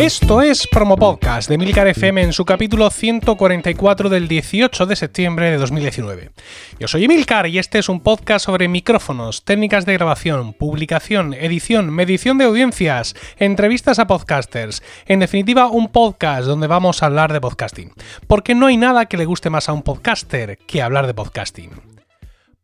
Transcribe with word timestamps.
Esto 0.00 0.40
es 0.40 0.66
Promo 0.66 0.96
Podcast 0.96 1.50
de 1.50 1.58
Milcar 1.58 1.86
FM 1.86 2.22
en 2.22 2.32
su 2.32 2.46
capítulo 2.46 2.88
144 2.88 4.08
del 4.08 4.28
18 4.28 4.86
de 4.86 4.96
septiembre 4.96 5.50
de 5.50 5.58
2019. 5.58 6.30
Yo 6.78 6.88
soy 6.88 7.04
Emilcar 7.04 7.46
y 7.48 7.58
este 7.58 7.78
es 7.78 7.90
un 7.90 8.00
podcast 8.00 8.46
sobre 8.46 8.66
micrófonos, 8.66 9.44
técnicas 9.44 9.84
de 9.84 9.92
grabación, 9.92 10.54
publicación, 10.54 11.34
edición, 11.34 11.90
medición 11.90 12.38
de 12.38 12.46
audiencias, 12.46 13.14
entrevistas 13.36 13.98
a 13.98 14.06
podcasters. 14.06 14.82
En 15.04 15.20
definitiva, 15.20 15.66
un 15.66 15.88
podcast 15.88 16.46
donde 16.46 16.66
vamos 16.66 17.02
a 17.02 17.06
hablar 17.06 17.34
de 17.34 17.42
podcasting. 17.42 17.92
Porque 18.26 18.54
no 18.54 18.68
hay 18.68 18.78
nada 18.78 19.04
que 19.04 19.18
le 19.18 19.26
guste 19.26 19.50
más 19.50 19.68
a 19.68 19.74
un 19.74 19.82
podcaster 19.82 20.56
que 20.66 20.80
hablar 20.80 21.08
de 21.08 21.12
podcasting. 21.12 21.99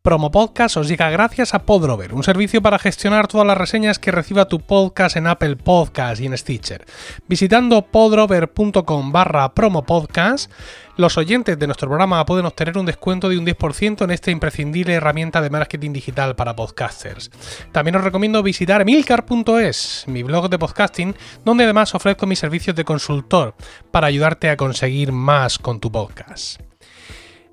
Promo 0.07 0.31
Podcast 0.31 0.77
os 0.77 0.87
llega 0.87 1.09
gracias 1.09 1.53
a 1.53 1.65
Podrover, 1.65 2.13
un 2.13 2.23
servicio 2.23 2.61
para 2.61 2.79
gestionar 2.79 3.27
todas 3.27 3.45
las 3.45 3.57
reseñas 3.57 3.99
que 3.99 4.09
reciba 4.09 4.47
tu 4.47 4.61
podcast 4.61 5.17
en 5.17 5.27
Apple 5.27 5.57
Podcast 5.57 6.21
y 6.21 6.27
en 6.27 6.37
Stitcher. 6.37 6.85
Visitando 7.27 7.81
podrover.com 7.81 9.11
barra 9.11 9.53
promopodcast, 9.53 10.49
los 10.95 11.17
oyentes 11.17 11.59
de 11.59 11.67
nuestro 11.67 11.89
programa 11.89 12.25
pueden 12.25 12.45
obtener 12.45 12.77
un 12.77 12.85
descuento 12.85 13.27
de 13.27 13.37
un 13.37 13.45
10% 13.45 14.05
en 14.05 14.11
esta 14.11 14.31
imprescindible 14.31 14.93
herramienta 14.93 15.41
de 15.41 15.49
marketing 15.49 15.91
digital 15.91 16.37
para 16.37 16.55
podcasters. 16.55 17.29
También 17.73 17.97
os 17.97 18.03
recomiendo 18.05 18.41
visitar 18.41 18.85
milcar.es, 18.85 20.05
mi 20.07 20.23
blog 20.23 20.49
de 20.49 20.57
podcasting, 20.57 21.15
donde 21.43 21.65
además 21.65 21.93
ofrezco 21.93 22.25
mis 22.25 22.39
servicios 22.39 22.77
de 22.77 22.85
consultor 22.85 23.55
para 23.91 24.07
ayudarte 24.07 24.49
a 24.49 24.55
conseguir 24.55 25.11
más 25.11 25.59
con 25.59 25.81
tu 25.81 25.91
podcast. 25.91 26.61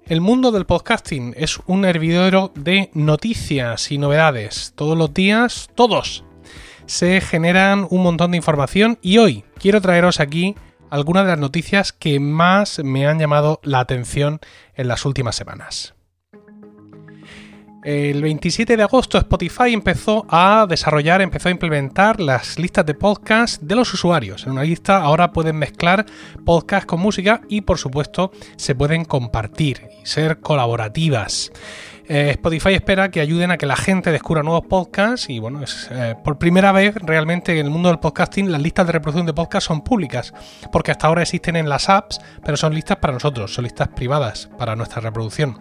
El 0.06 0.20
mundo 0.20 0.52
del 0.52 0.66
podcasting 0.66 1.32
es 1.34 1.58
un 1.66 1.86
hervidero 1.86 2.52
de 2.54 2.90
noticias 2.92 3.90
y 3.90 3.96
novedades. 3.96 4.74
Todos 4.76 4.98
los 4.98 5.14
días, 5.14 5.70
todos, 5.74 6.24
se 6.84 7.22
generan 7.22 7.86
un 7.88 8.02
montón 8.02 8.32
de 8.32 8.36
información 8.36 8.98
y 9.00 9.16
hoy 9.16 9.46
quiero 9.58 9.80
traeros 9.80 10.20
aquí 10.20 10.56
algunas 10.90 11.24
de 11.24 11.30
las 11.30 11.38
noticias 11.38 11.94
que 11.94 12.20
más 12.20 12.80
me 12.84 13.06
han 13.06 13.18
llamado 13.18 13.60
la 13.62 13.80
atención 13.80 14.40
en 14.74 14.88
las 14.88 15.06
últimas 15.06 15.36
semanas. 15.36 15.94
El 17.84 18.22
27 18.22 18.78
de 18.78 18.82
agosto 18.82 19.18
Spotify 19.18 19.74
empezó 19.74 20.24
a 20.30 20.64
desarrollar, 20.66 21.20
empezó 21.20 21.48
a 21.48 21.52
implementar 21.52 22.18
las 22.18 22.58
listas 22.58 22.86
de 22.86 22.94
podcast 22.94 23.60
de 23.60 23.74
los 23.76 23.92
usuarios. 23.92 24.46
En 24.46 24.52
una 24.52 24.64
lista 24.64 25.02
ahora 25.02 25.34
pueden 25.34 25.56
mezclar 25.56 26.06
podcast 26.46 26.86
con 26.86 27.00
música 27.00 27.42
y 27.46 27.60
por 27.60 27.76
supuesto 27.76 28.32
se 28.56 28.74
pueden 28.74 29.04
compartir 29.04 29.82
y 30.02 30.06
ser 30.06 30.40
colaborativas. 30.40 31.52
Eh, 32.06 32.32
Spotify 32.32 32.74
espera 32.74 33.10
que 33.10 33.20
ayuden 33.20 33.50
a 33.50 33.56
que 33.56 33.64
la 33.64 33.76
gente 33.76 34.12
descubra 34.12 34.42
nuevos 34.42 34.66
podcasts 34.66 35.30
y 35.30 35.38
bueno, 35.38 35.62
es 35.62 35.88
eh, 35.90 36.14
por 36.22 36.36
primera 36.36 36.70
vez 36.70 36.94
realmente 36.96 37.58
en 37.58 37.64
el 37.64 37.70
mundo 37.70 37.88
del 37.88 37.98
podcasting 37.98 38.52
las 38.52 38.60
listas 38.60 38.86
de 38.86 38.92
reproducción 38.92 39.24
de 39.24 39.32
podcasts 39.32 39.68
son 39.68 39.80
públicas, 39.80 40.34
porque 40.70 40.90
hasta 40.90 41.06
ahora 41.06 41.22
existen 41.22 41.56
en 41.56 41.66
las 41.66 41.88
apps, 41.88 42.20
pero 42.44 42.58
son 42.58 42.74
listas 42.74 42.98
para 42.98 43.14
nosotros, 43.14 43.54
son 43.54 43.64
listas 43.64 43.88
privadas 43.88 44.50
para 44.58 44.76
nuestra 44.76 45.00
reproducción. 45.00 45.58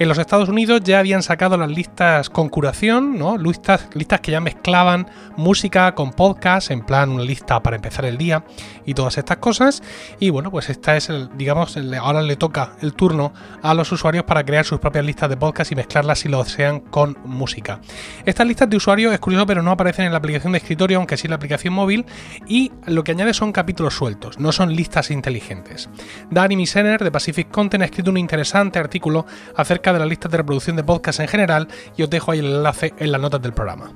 En 0.00 0.08
los 0.08 0.18
Estados 0.18 0.48
Unidos 0.48 0.80
ya 0.82 0.98
habían 0.98 1.22
sacado 1.22 1.56
las 1.56 1.70
listas 1.70 2.28
con 2.28 2.48
curación, 2.48 3.16
¿no? 3.16 3.38
Listas, 3.38 3.88
listas 3.94 4.20
que 4.20 4.32
ya 4.32 4.40
mezclaban 4.40 5.06
música 5.36 5.94
con 5.94 6.10
podcast, 6.10 6.72
en 6.72 6.84
plan 6.84 7.10
una 7.10 7.22
lista 7.22 7.62
para 7.62 7.76
empezar 7.76 8.04
el 8.04 8.18
día 8.18 8.44
y 8.84 8.94
todas 8.94 9.16
estas 9.16 9.36
cosas. 9.36 9.80
Y 10.18 10.30
bueno, 10.30 10.50
pues 10.50 10.70
esta 10.70 10.96
es 10.96 11.08
el, 11.08 11.30
digamos, 11.36 11.76
ahora 12.00 12.20
le 12.20 12.34
toca 12.34 12.72
el 12.80 12.94
turno 12.94 13.32
a 13.62 13.74
los 13.74 13.92
usuarios 13.92 14.24
para 14.24 14.44
crear 14.44 14.64
sus 14.64 14.80
propias 14.80 15.04
listas 15.04 15.30
de 15.30 15.36
podcast 15.36 15.70
y 15.70 15.83
mezclarlas 15.84 16.20
si 16.20 16.28
lo 16.28 16.42
desean 16.42 16.80
con 16.80 17.16
música. 17.24 17.80
Estas 18.24 18.46
listas 18.46 18.70
de 18.70 18.76
usuarios 18.76 19.12
es 19.12 19.20
curioso, 19.20 19.46
pero 19.46 19.62
no 19.62 19.70
aparecen 19.70 20.06
en 20.06 20.12
la 20.12 20.18
aplicación 20.18 20.52
de 20.52 20.58
escritorio, 20.58 20.98
aunque 20.98 21.16
sí 21.16 21.26
en 21.26 21.30
la 21.30 21.36
aplicación 21.36 21.74
móvil, 21.74 22.06
y 22.48 22.72
lo 22.86 23.04
que 23.04 23.12
añade 23.12 23.34
son 23.34 23.52
capítulos 23.52 23.94
sueltos, 23.94 24.38
no 24.38 24.50
son 24.52 24.74
listas 24.74 25.10
inteligentes. 25.10 25.90
Danny 26.30 26.56
Misener 26.56 27.04
de 27.04 27.12
Pacific 27.12 27.50
Content 27.50 27.82
ha 27.82 27.86
escrito 27.86 28.10
un 28.10 28.16
interesante 28.16 28.78
artículo 28.78 29.26
acerca 29.56 29.92
de 29.92 29.98
las 29.98 30.08
listas 30.08 30.30
de 30.30 30.38
reproducción 30.38 30.76
de 30.76 30.84
podcast 30.84 31.20
en 31.20 31.28
general 31.28 31.68
y 31.96 32.02
os 32.02 32.10
dejo 32.10 32.32
ahí 32.32 32.38
el 32.38 32.46
enlace 32.46 32.94
en 32.98 33.12
las 33.12 33.20
notas 33.20 33.42
del 33.42 33.52
programa. 33.52 33.92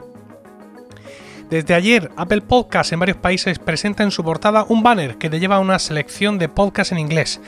Desde 1.51 1.73
ayer, 1.73 2.11
Apple 2.17 2.43
Podcasts 2.43 2.93
en 2.93 3.01
varios 3.01 3.17
países 3.17 3.59
presenta 3.59 4.03
en 4.03 4.11
su 4.11 4.23
portada 4.23 4.67
un 4.69 4.83
banner 4.83 5.17
que 5.17 5.31
te 5.31 5.41
lleva 5.41 5.57
a 5.57 5.61
una 5.61 5.79
selección 5.79 6.37
de 6.37 6.51
podcasts 6.51 6.93
en 6.93 6.99
inglés 6.99 7.41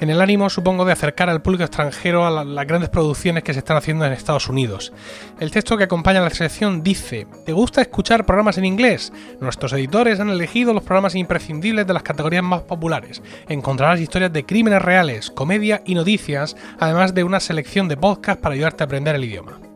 en 0.00 0.10
el 0.10 0.20
ánimo, 0.20 0.50
supongo, 0.50 0.84
de 0.84 0.92
acercar 0.92 1.28
al 1.28 1.42
público 1.42 1.64
extranjero 1.64 2.26
a 2.26 2.44
las 2.44 2.66
grandes 2.66 2.88
producciones 2.88 3.44
que 3.44 3.52
se 3.52 3.60
están 3.60 3.76
haciendo 3.76 4.04
en 4.04 4.12
Estados 4.12 4.48
Unidos. 4.48 4.92
El 5.38 5.50
texto 5.50 5.76
que 5.76 5.84
acompaña 5.84 6.20
la 6.20 6.30
selección 6.30 6.82
dice, 6.82 7.26
¿te 7.44 7.52
gusta 7.52 7.82
escuchar 7.82 8.26
programas 8.26 8.58
en 8.58 8.64
inglés? 8.64 9.12
Nuestros 9.40 9.72
editores 9.74 10.18
han 10.18 10.30
elegido 10.30 10.72
los 10.72 10.82
programas 10.82 11.14
imprescindibles 11.14 11.86
de 11.86 11.94
las 11.94 12.02
categorías 12.02 12.42
más 12.42 12.62
populares. 12.62 13.22
Encontrarás 13.48 14.00
historias 14.00 14.32
de 14.32 14.46
crímenes 14.46 14.82
reales, 14.82 15.30
comedia 15.30 15.82
y 15.84 15.94
noticias, 15.94 16.56
además 16.78 17.14
de 17.14 17.24
una 17.24 17.40
selección 17.40 17.88
de 17.88 17.96
podcasts 17.96 18.42
para 18.42 18.54
ayudarte 18.54 18.82
a 18.82 18.86
aprender 18.86 19.14
el 19.14 19.24
idioma. 19.24 19.69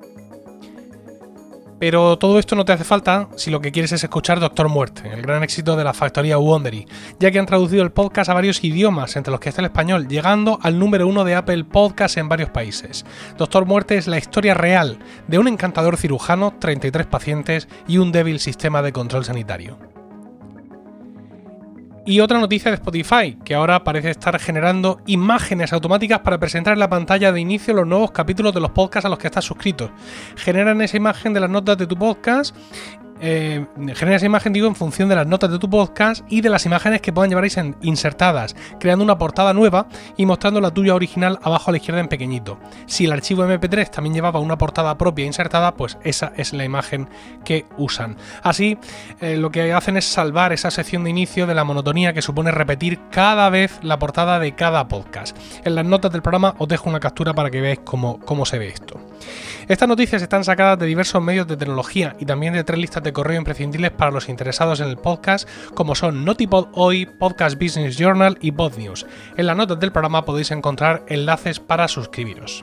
Pero 1.85 2.17
todo 2.17 2.39
esto 2.39 2.57
no 2.57 2.65
te 2.65 2.73
hace 2.73 2.83
falta 2.83 3.29
si 3.37 3.51
lo 3.51 3.61
que 3.61 3.71
quieres 3.71 3.93
es 3.93 4.03
escuchar 4.03 4.41
Doctor 4.41 4.71
Muerte, 4.71 5.03
el 5.13 5.21
gran 5.21 5.43
éxito 5.43 5.77
de 5.77 5.85
la 5.85 5.93
factoría 5.93 6.39
Wondery, 6.39 6.87
ya 7.21 7.31
que 7.31 7.39
han 7.39 7.45
traducido 7.45 7.83
el 7.83 7.93
podcast 7.93 8.31
a 8.31 8.33
varios 8.33 8.65
idiomas, 8.65 9.17
entre 9.17 9.31
los 9.31 9.39
que 9.39 9.51
está 9.51 9.61
el 9.61 9.67
español, 9.67 10.09
llegando 10.09 10.59
al 10.63 10.79
número 10.79 11.07
uno 11.07 11.25
de 11.25 11.35
Apple 11.35 11.65
Podcasts 11.65 12.17
en 12.17 12.31
varios 12.31 12.49
países. 12.49 13.05
Doctor 13.37 13.67
Muerte 13.67 13.99
es 13.99 14.07
la 14.07 14.17
historia 14.17 14.55
real 14.55 14.99
de 15.29 15.39
un 15.39 15.47
encantador 15.47 15.99
cirujano, 15.99 16.55
33 16.59 17.07
pacientes 17.07 17.69
y 17.87 17.99
un 17.99 18.13
débil 18.13 18.41
sistema 18.41 18.81
de 18.81 18.95
control 18.95 19.27
sanitario. 19.27 19.77
Y 22.07 22.21
otra 22.21 22.39
noticia 22.39 22.71
de 22.71 22.75
Spotify, 22.75 23.39
que 23.45 23.55
ahora 23.55 23.83
parece 23.83 24.11
estar 24.11 24.39
generando 24.39 25.01
imágenes 25.07 25.73
automáticas 25.73 26.21
para 26.21 26.39
presentar 26.39 26.75
en 26.75 26.79
la 26.79 26.91
pantalla 26.91 27.33
de 27.33 27.41
inicio 27.41 27.73
los 27.73 27.87
nuevos 27.87 28.11
capítulos 28.11 28.53
de 28.53 28.61
los 28.61 28.73
podcasts 28.73 29.07
a 29.07 29.09
los 29.09 29.19
que 29.19 29.29
estás 29.29 29.47
suscrito. 29.47 29.91
Generan 30.37 30.83
esa 30.83 30.99
imagen 30.99 31.33
de 31.33 31.41
las 31.41 31.49
notas 31.49 31.79
de 31.79 31.87
tu 31.87 31.97
podcast 31.97 32.55
eh, 33.27 33.65
genera 33.95 34.19
esa 34.19 34.27
imagen, 34.27 34.53
digo, 34.53 34.67
en 34.67 34.75
función 34.75 35.09
de 35.09 35.15
las 35.17 35.27
notas 35.27 35.51
de 35.51 35.59
tu 35.59 35.71
podcast 35.71 36.23
y 36.29 36.43
de 36.43 36.51
las 36.51 36.67
imágenes 36.67 37.01
que 37.01 37.11
puedan 37.11 37.31
llevar 37.31 37.47
insertadas, 37.81 38.55
creando 38.79 39.03
una 39.03 39.17
portada 39.17 39.55
nueva 39.55 39.87
y 40.19 40.27
mostrando 40.27 40.61
la 40.61 40.71
tuya 40.73 40.95
original 40.95 41.39
abajo 41.43 41.71
a 41.71 41.73
la 41.73 41.79
izquierda 41.79 42.03
en 42.03 42.09
pequeñito. 42.09 42.59
Si 42.85 43.07
el 43.07 43.13
archivo 43.13 43.47
MP3 43.47 43.89
también 43.89 44.15
llevaba 44.15 44.41
una 44.41 44.59
portada 44.59 44.99
propia 44.99 45.25
insertada, 45.25 45.75
pues 45.75 45.97
esa 46.05 46.35
es 46.37 46.53
la 46.53 46.65
imagen 46.65 47.09
que 47.47 47.65
usan. 47.79 48.19
Así, 48.43 48.77
eh, 49.23 49.39
lo 49.39 49.51
que 49.51 49.73
hacen 49.73 49.97
es 49.97 50.05
salvar 50.05 50.53
esa 50.53 50.71
sección 50.71 51.03
de 51.05 51.11
inicio 51.11 51.47
de 51.47 51.55
la 51.55 51.65
monotonía 51.65 52.13
que 52.13 52.21
supone 52.21 52.51
repetir 52.51 53.01
cada 53.11 53.49
vez 53.49 53.79
la 53.81 53.99
portada 53.99 54.39
de 54.39 54.55
cada 54.55 54.87
podcast. 54.87 55.35
En 55.65 55.77
las 55.77 55.87
notas 55.87 56.13
del 56.13 56.21
programa 56.21 56.57
os 56.59 56.69
dejo 56.69 56.91
una 56.91 57.01
captura 57.01 57.33
para 57.33 57.51
que 57.51 57.63
veáis 57.63 57.81
cómo, 57.85 58.21
cómo 58.21 58.45
se 58.45 58.59
ve 58.59 58.69
esto. 58.69 59.01
Estas 59.67 59.89
noticias 59.89 60.21
están 60.21 60.45
sacadas 60.45 60.79
de 60.79 60.85
diversos 60.85 61.23
medios 61.23 61.47
de 61.47 61.57
tecnología 61.57 62.15
y 62.21 62.27
también 62.27 62.53
de 62.53 62.65
tres 62.65 62.79
listas 62.79 63.03
de 63.03 63.14
correo 63.15 63.39
imprescindibles 63.39 63.93
para 63.93 64.11
los 64.11 64.29
interesados 64.29 64.81
en 64.81 64.89
el 64.89 64.99
podcast, 64.99 65.49
como 65.73 65.95
son 65.95 66.27
Notipod 66.27 66.69
Hoy, 66.75 67.07
Podcast 67.07 67.59
Business 67.59 67.97
Journal 67.97 68.37
y 68.43 68.53
Pod 68.53 68.77
News. 68.77 69.07
En 69.39 69.47
las 69.47 69.57
notas 69.57 69.81
del 69.81 69.93
programa 69.93 70.27
podéis 70.27 70.51
encontrar 70.51 71.07
enlaces 71.09 71.61
para 71.61 71.89
suscribiros. 71.89 72.63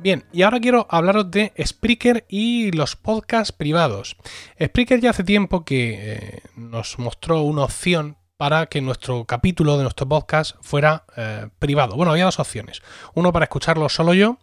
Bien, 0.00 0.24
y 0.32 0.42
ahora 0.42 0.60
quiero 0.60 0.86
hablaros 0.90 1.28
de 1.32 1.52
Spreaker 1.60 2.24
y 2.28 2.70
los 2.70 2.94
podcasts 2.94 3.50
privados. 3.50 4.16
Spreaker 4.62 5.00
ya 5.00 5.10
hace 5.10 5.24
tiempo 5.24 5.64
que 5.64 5.96
eh, 5.98 6.42
nos 6.54 7.00
mostró 7.00 7.42
una 7.42 7.64
opción 7.64 8.16
para 8.38 8.66
que 8.66 8.80
nuestro 8.80 9.24
capítulo 9.24 9.76
de 9.76 9.82
nuestro 9.82 10.08
podcast 10.08 10.54
fuera 10.60 11.02
eh, 11.16 11.48
privado. 11.58 11.96
Bueno, 11.96 12.12
había 12.12 12.24
dos 12.24 12.38
opciones. 12.38 12.82
Uno 13.14 13.32
para 13.32 13.46
escucharlo 13.46 13.88
solo 13.88 14.14
yo 14.14 14.38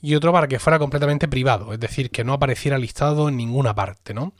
y 0.00 0.14
otro 0.14 0.32
para 0.32 0.46
que 0.46 0.60
fuera 0.60 0.78
completamente 0.78 1.26
privado, 1.26 1.72
es 1.72 1.80
decir, 1.80 2.10
que 2.10 2.22
no 2.22 2.34
apareciera 2.34 2.78
listado 2.78 3.28
en 3.28 3.36
ninguna 3.36 3.74
parte, 3.74 4.14
¿no? 4.14 4.32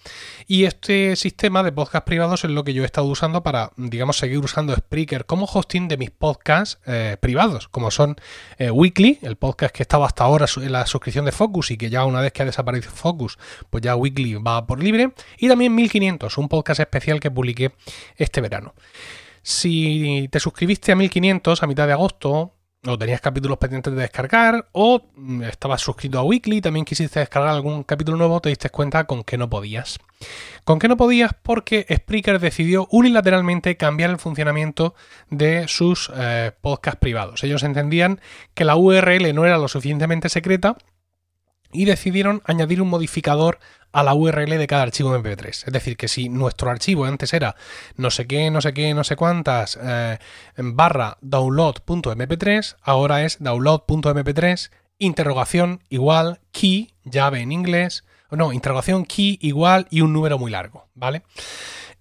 Y 0.47 0.65
este 0.67 1.17
sistema 1.17 1.65
de 1.65 1.73
podcast 1.73 2.07
privados 2.07 2.45
es 2.45 2.51
lo 2.51 2.63
que 2.63 2.75
yo 2.75 2.85
he 2.85 2.87
estado 2.87 3.09
usando 3.09 3.43
para, 3.43 3.73
digamos, 3.77 4.19
seguir 4.19 4.39
usando 4.39 4.75
Spreaker 4.75 5.27
como 5.27 5.47
hosting 5.47 5.89
de 5.89 5.97
mis 5.97 6.13
podcasts 6.13 6.79
eh, 6.87 7.17
privados, 7.19 7.67
como 7.67 7.91
son 7.91 8.15
eh, 8.59 8.71
Weekly, 8.71 9.19
el 9.23 9.35
podcast 9.35 9.75
que 9.75 9.83
estaba 9.83 10.07
hasta 10.07 10.23
ahora 10.23 10.47
en 10.57 10.71
la 10.71 10.87
suscripción 10.87 11.25
de 11.25 11.33
Focus 11.33 11.73
y 11.73 11.77
que 11.77 11.91
ya 11.91 12.05
una 12.05 12.21
vez 12.21 12.33
que 12.33 12.43
ha 12.43 12.47
desaparecido 12.47 12.93
Focus, 12.95 13.37
pues 13.69 13.83
ya 13.83 13.97
Weekly 13.97 14.35
va 14.35 14.65
por 14.65 14.81
libre, 14.81 15.13
y 15.39 15.49
también 15.49 15.75
1500, 15.75 16.39
un 16.39 16.49
podcast 16.49 16.79
especial 16.79 17.19
que 17.19 17.33
publiqué 17.33 17.73
este 18.17 18.41
verano. 18.41 18.75
Si 19.43 20.29
te 20.31 20.41
suscribiste 20.41 20.93
a 20.93 20.97
1500 20.97 21.63
a 21.63 21.67
mitad 21.67 21.87
de 21.87 21.93
agosto, 21.93 22.55
o 22.85 22.99
tenías 22.99 23.21
capítulos 23.21 23.59
pendientes 23.59 23.95
de 23.95 24.01
descargar, 24.01 24.69
o 24.73 25.03
estabas 25.49 25.81
suscrito 25.81 26.19
a 26.19 26.25
Weekly, 26.25 26.61
también 26.61 26.85
quisiste 26.85 27.21
descargar 27.21 27.51
algún 27.51 27.85
capítulo 27.85 28.17
nuevo, 28.17 28.41
te 28.41 28.49
diste 28.49 28.71
cuenta 28.71 29.05
con 29.05 29.23
que 29.23 29.39
no 29.39 29.49
podías. 29.49 30.01
Con 30.65 30.79
que 30.81 30.89
no 30.89 30.97
podías 30.97 31.33
porque 31.43 31.87
Spreaker 31.89 32.41
decidió 32.41 32.89
unilateralmente 32.91 33.77
cambiar 33.77 34.11
el 34.11 34.19
funcionamiento 34.19 34.95
de 35.31 35.69
sus 35.69 36.11
eh, 36.15 36.53
podcasts 36.61 36.99
privados. 37.01 37.45
Ellos 37.45 37.63
entendían 37.63 38.21
que 38.55 38.65
la 38.65 38.77
URL 38.77 39.33
no 39.33 39.45
era 39.45 39.59
lo 39.59 39.69
suficientemente 39.69 40.29
secreta 40.29 40.77
y 41.73 41.85
decidieron 41.85 42.43
añadir 42.45 42.83
un 42.83 42.89
modificador 42.89 43.59
a 43.93 44.03
la 44.03 44.15
URL 44.15 44.57
de 44.59 44.67
cada 44.67 44.83
archivo 44.83 45.17
MP3. 45.17 45.49
Es 45.49 45.73
decir, 45.73 45.97
que 45.97 46.09
si 46.09 46.29
nuestro 46.29 46.71
archivo 46.71 47.05
antes 47.05 47.35
era 47.35 47.57
no 47.97 48.11
sé 48.11 48.27
qué, 48.27 48.51
no 48.51 48.61
sé 48.61 48.73
qué, 48.73 48.95
no 48.95 49.05
sé 49.05 49.17
cuántas 49.17 49.79
eh, 49.83 50.19
barra 50.57 51.19
download.mp3, 51.21 52.77
ahora 52.83 53.25
es 53.25 53.39
download.mp3 53.41 54.71
interrogación 54.99 55.83
igual 55.89 56.41
key, 56.53 56.95
llave 57.05 57.41
en 57.41 57.53
inglés, 57.53 58.05
no, 58.31 58.53
interrogación 58.53 59.05
key 59.05 59.39
igual 59.43 59.87
y 59.91 60.01
un 60.01 60.13
número 60.13 60.39
muy 60.39 60.51
largo, 60.51 60.87
¿vale? 60.95 61.23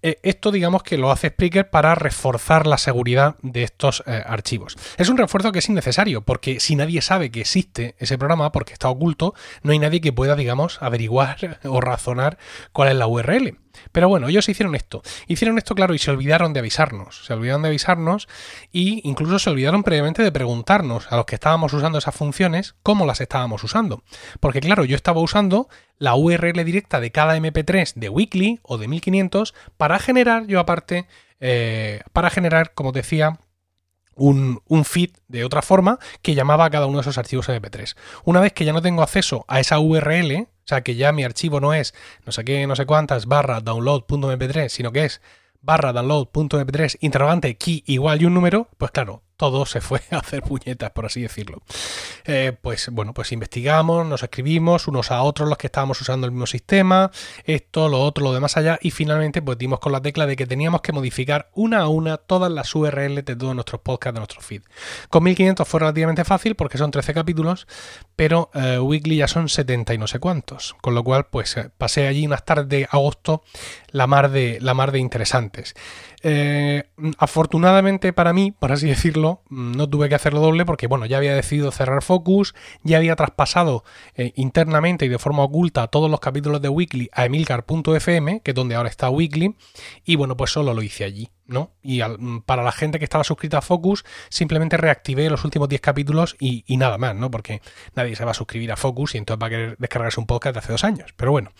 Eh, 0.02 0.18
esto 0.22 0.50
digamos 0.50 0.82
que 0.82 0.98
lo 0.98 1.10
hace 1.10 1.28
Spreaker 1.28 1.70
para 1.70 1.94
reforzar 1.94 2.66
la 2.66 2.76
seguridad 2.78 3.36
de 3.42 3.62
estos 3.62 4.02
eh, 4.06 4.22
archivos. 4.26 4.76
Es 4.98 5.08
un 5.08 5.16
refuerzo 5.16 5.52
que 5.52 5.60
es 5.60 5.68
innecesario 5.68 6.22
porque 6.22 6.60
si 6.60 6.74
nadie 6.74 7.00
sabe 7.00 7.30
que 7.30 7.40
existe 7.40 7.94
ese 7.98 8.18
programa 8.18 8.50
porque 8.52 8.72
está 8.72 8.88
oculto, 8.88 9.34
no 9.62 9.72
hay 9.72 9.78
nadie 9.78 10.00
que 10.00 10.12
pueda, 10.12 10.34
digamos, 10.34 10.82
averiguar 10.82 11.60
o 11.64 11.80
razonar 11.80 12.38
cuál 12.72 12.88
es 12.88 12.96
la 12.96 13.06
URL. 13.06 13.61
Pero 13.92 14.08
bueno, 14.08 14.28
ellos 14.28 14.48
hicieron 14.48 14.74
esto. 14.74 15.02
Hicieron 15.26 15.58
esto, 15.58 15.74
claro, 15.74 15.94
y 15.94 15.98
se 15.98 16.10
olvidaron 16.10 16.52
de 16.52 16.60
avisarnos. 16.60 17.24
Se 17.26 17.32
olvidaron 17.32 17.62
de 17.62 17.68
avisarnos 17.68 18.28
e 18.72 19.00
incluso 19.04 19.38
se 19.38 19.50
olvidaron 19.50 19.82
previamente 19.82 20.22
de 20.22 20.32
preguntarnos 20.32 21.10
a 21.10 21.16
los 21.16 21.26
que 21.26 21.34
estábamos 21.34 21.72
usando 21.72 21.98
esas 21.98 22.14
funciones 22.14 22.74
cómo 22.82 23.06
las 23.06 23.20
estábamos 23.20 23.62
usando. 23.64 24.02
Porque 24.40 24.60
claro, 24.60 24.84
yo 24.84 24.96
estaba 24.96 25.20
usando 25.20 25.68
la 25.98 26.14
URL 26.14 26.64
directa 26.64 27.00
de 27.00 27.12
cada 27.12 27.36
MP3 27.36 27.94
de 27.94 28.08
Weekly 28.08 28.60
o 28.62 28.78
de 28.78 28.88
1500 28.88 29.54
para 29.76 29.98
generar 29.98 30.46
yo 30.46 30.60
aparte, 30.60 31.06
eh, 31.40 32.00
para 32.12 32.30
generar, 32.30 32.74
como 32.74 32.92
decía, 32.92 33.38
un, 34.14 34.60
un, 34.68 34.84
feed 34.84 35.10
de 35.28 35.44
otra 35.44 35.62
forma 35.62 35.98
que 36.20 36.34
llamaba 36.34 36.66
a 36.66 36.70
cada 36.70 36.86
uno 36.86 36.98
de 36.98 37.02
esos 37.02 37.18
archivos 37.18 37.48
MP3. 37.48 37.96
Una 38.24 38.40
vez 38.40 38.52
que 38.52 38.64
ya 38.64 38.72
no 38.72 38.82
tengo 38.82 39.02
acceso 39.02 39.44
a 39.48 39.60
esa 39.60 39.78
URL, 39.78 40.48
o 40.64 40.68
sea 40.68 40.82
que 40.82 40.94
ya 40.94 41.12
mi 41.12 41.24
archivo 41.24 41.60
no 41.60 41.74
es 41.74 41.94
no 42.24 42.32
sé 42.32 42.44
qué, 42.44 42.66
no 42.66 42.76
sé 42.76 42.86
cuántas 42.86 43.26
barra 43.26 43.60
download.mp3, 43.60 44.68
sino 44.68 44.92
que 44.92 45.04
es 45.04 45.20
barra 45.60 45.92
download.mp3 45.92 46.98
interrogante 47.00 47.56
key 47.56 47.82
igual 47.86 48.22
y 48.22 48.26
un 48.26 48.34
número, 48.34 48.68
pues 48.78 48.90
claro, 48.90 49.22
todo 49.42 49.66
se 49.66 49.80
fue 49.80 50.00
a 50.12 50.18
hacer 50.18 50.40
puñetas, 50.44 50.92
por 50.92 51.04
así 51.04 51.20
decirlo. 51.20 51.62
Eh, 52.26 52.56
pues 52.62 52.90
bueno, 52.92 53.12
pues 53.12 53.32
investigamos, 53.32 54.06
nos 54.06 54.22
escribimos 54.22 54.86
unos 54.86 55.10
a 55.10 55.20
otros 55.22 55.48
los 55.48 55.58
que 55.58 55.66
estábamos 55.66 56.00
usando 56.00 56.28
el 56.28 56.30
mismo 56.30 56.46
sistema, 56.46 57.10
esto, 57.44 57.88
lo 57.88 58.00
otro, 58.02 58.22
lo 58.22 58.32
demás 58.32 58.56
allá, 58.56 58.78
y 58.80 58.92
finalmente 58.92 59.42
pues 59.42 59.58
dimos 59.58 59.80
con 59.80 59.90
la 59.90 60.00
tecla 60.00 60.26
de 60.26 60.36
que 60.36 60.46
teníamos 60.46 60.80
que 60.80 60.92
modificar 60.92 61.50
una 61.54 61.80
a 61.80 61.88
una 61.88 62.18
todas 62.18 62.52
las 62.52 62.72
URL 62.72 63.24
de 63.24 63.34
todos 63.34 63.52
nuestros 63.56 63.80
podcasts, 63.80 64.14
de 64.14 64.20
nuestro 64.20 64.42
feed. 64.42 64.62
Con 65.10 65.24
1500 65.24 65.66
fue 65.66 65.80
relativamente 65.80 66.24
fácil 66.24 66.54
porque 66.54 66.78
son 66.78 66.92
13 66.92 67.12
capítulos, 67.12 67.66
pero 68.14 68.48
eh, 68.54 68.78
Weekly 68.78 69.16
ya 69.16 69.26
son 69.26 69.48
70 69.48 69.94
y 69.94 69.98
no 69.98 70.06
sé 70.06 70.20
cuántos, 70.20 70.76
con 70.80 70.94
lo 70.94 71.02
cual 71.02 71.26
pues 71.26 71.56
eh, 71.56 71.68
pasé 71.76 72.06
allí 72.06 72.24
unas 72.24 72.44
tardes 72.44 72.68
de 72.68 72.86
agosto 72.88 73.42
la 73.88 74.06
mar 74.06 74.30
de, 74.30 74.58
la 74.60 74.72
mar 74.72 74.92
de 74.92 75.00
interesantes. 75.00 75.74
Afortunadamente 77.18 78.12
para 78.12 78.32
mí, 78.32 78.52
por 78.52 78.70
así 78.70 78.86
decirlo, 78.86 79.31
no 79.50 79.88
tuve 79.88 80.08
que 80.08 80.14
hacerlo 80.14 80.40
doble 80.40 80.64
porque, 80.64 80.86
bueno, 80.86 81.06
ya 81.06 81.16
había 81.18 81.34
decidido 81.34 81.70
cerrar 81.70 82.02
Focus, 82.02 82.54
ya 82.82 82.98
había 82.98 83.16
traspasado 83.16 83.84
eh, 84.14 84.32
internamente 84.36 85.06
y 85.06 85.08
de 85.08 85.18
forma 85.18 85.42
oculta 85.42 85.86
todos 85.88 86.10
los 86.10 86.20
capítulos 86.20 86.60
de 86.62 86.68
Weekly 86.68 87.08
a 87.12 87.26
emilcar.fm, 87.26 88.40
que 88.40 88.50
es 88.50 88.54
donde 88.54 88.74
ahora 88.74 88.88
está 88.88 89.10
Weekly, 89.10 89.56
y 90.04 90.16
bueno, 90.16 90.36
pues 90.36 90.50
solo 90.50 90.74
lo 90.74 90.82
hice 90.82 91.04
allí. 91.04 91.30
¿No? 91.46 91.72
Y 91.82 92.02
mm, 92.02 92.42
para 92.42 92.62
la 92.62 92.72
gente 92.72 92.98
que 92.98 93.04
estaba 93.04 93.24
suscrita 93.24 93.58
a 93.58 93.62
Focus, 93.62 94.04
simplemente 94.28 94.76
reactivé 94.76 95.28
los 95.28 95.44
últimos 95.44 95.68
10 95.68 95.80
capítulos 95.80 96.36
y, 96.38 96.64
nada 96.76 96.98
más, 96.98 97.14
¿no? 97.14 97.30
Porque 97.30 97.60
nadie 97.94 98.16
se 98.16 98.24
va 98.24 98.30
a 98.30 98.34
suscribir 98.34 98.72
a 98.72 98.76
Focus 98.76 99.14
y 99.14 99.18
entonces 99.18 99.42
va 99.42 99.46
a 99.46 99.50
querer 99.50 99.76
descargarse 99.78 100.20
un 100.20 100.26
podcast 100.26 100.54
de 100.54 100.58
hace 100.60 100.72
dos 100.72 100.84
años. 100.84 101.12
Pero 101.16 101.32
bueno, 101.32 101.50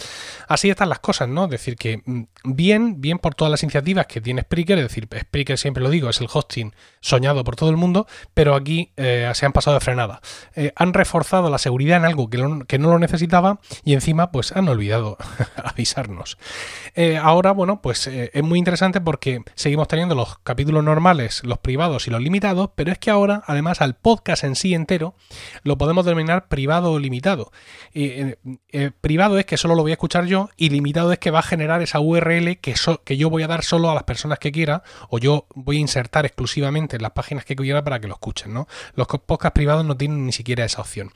así 0.49 0.71
están 0.71 0.89
las 0.89 1.01
cosas, 1.01 1.29
¿no? 1.29 1.45
Es 1.45 1.51
decir, 1.51 1.77
que 1.77 2.03
mm, 2.05 2.23
bien, 2.45 3.01
bien 3.01 3.19
por 3.19 3.35
todas 3.35 3.51
las 3.51 3.63
iniciativas 3.63 4.07
que 4.07 4.21
tiene 4.21 4.43
Spreaker, 4.43 4.79
es 4.79 4.85
decir, 4.85 5.09
Spreaker 5.21 5.59
siempre 5.59 5.83
lo 5.83 5.91
digo, 5.91 6.09
es 6.09 6.21
el 6.21 6.29
hosting 6.33 6.75
soñado 7.01 7.45
por 7.45 7.57
todo 7.57 7.71
el 7.71 7.77
mundo, 7.77 8.07
pero 8.35 8.55
aquí 8.55 8.93
eh, 8.97 9.31
se 9.35 9.47
han 9.47 9.53
pasado 9.53 9.75
de 9.75 9.81
frenada. 9.81 10.21
Eh, 10.55 10.73
han 10.77 10.95
reforzado 10.95 11.51
la 11.51 11.59
seguridad 11.59 11.99
en 11.99 12.05
algo 12.05 12.31
que, 12.31 12.39
que, 12.67 12.79
no 12.79 12.91
lo 12.91 12.99
necesitaba 12.99 13.61
y 13.85 13.95
encima 13.95 14.31
pues 14.31 14.53
han 14.53 14.69
olvidado 14.69 15.17
avisarnos. 15.57 16.39
Eh, 16.95 17.17
ahora, 17.17 17.53
bueno, 17.53 17.81
pues 17.83 18.07
es 18.07 18.43
muy 18.43 18.59
interesante 18.59 19.01
porque 19.01 19.43
seguimos 19.73 19.89
teniendo 19.89 20.15
los 20.15 20.37
capítulos 20.41 20.85
normales, 20.85 21.41
los 21.45 21.57
privados 21.57 22.07
y 22.07 22.11
los 22.11 22.21
limitados, 22.21 22.69
pero 22.75 22.93
es 22.93 22.99
que 22.99 23.11
ahora, 23.11 23.43
además, 23.47 23.81
al 23.81 23.95
podcast 23.95 24.45
en 24.45 24.55
sí 24.55 24.75
entero, 24.75 25.15
lo 25.63 25.79
podemos 25.79 26.05
denominar 26.05 26.49
privado 26.49 26.93
o 26.93 26.99
limitado. 26.99 27.53
Eh, 27.95 28.37
eh, 28.69 28.91
privado 29.01 29.39
es 29.39 29.47
que 29.47 29.57
solo 29.57 29.75
lo 29.75 29.81
voy 29.81 29.93
a 29.93 29.95
escuchar 29.95 30.27
yo 30.27 30.51
y 30.59 30.69
limitado 30.69 31.11
es 31.11 31.19
que 31.19 31.31
va 31.31 31.39
a 31.39 31.43
generar 31.43 31.81
esa 31.81 32.01
URL 32.01 32.59
que, 32.59 32.75
yo 33.17 33.31
voy 33.31 33.45
a 33.45 33.47
dar 33.47 33.65
solo 33.65 33.91
a 33.91 33.95
las 33.95 34.03
personas 34.03 34.39
que 34.39 34.53
quiera 34.53 34.83
o 35.09 35.19
yo 35.19 35.47
voy 35.55 35.79
a 35.79 35.81
insertar 35.81 36.27
exclusivamente 36.27 36.97
en 36.97 37.03
las 37.03 37.13
páginas 37.13 37.47
que 37.47 37.57
quiera 37.57 37.83
para 37.83 37.99
que 37.99 38.09
lo 38.09 38.13
escuchen. 38.13 38.53
¿no? 38.53 38.69
Los 38.95 39.07
podcasts 39.07 39.55
privados 39.55 39.87
no 39.87 39.97
tienen 39.97 40.27
ni 40.27 40.33
siquiera 40.33 40.67
esa 40.67 40.83
opción. 40.83 41.13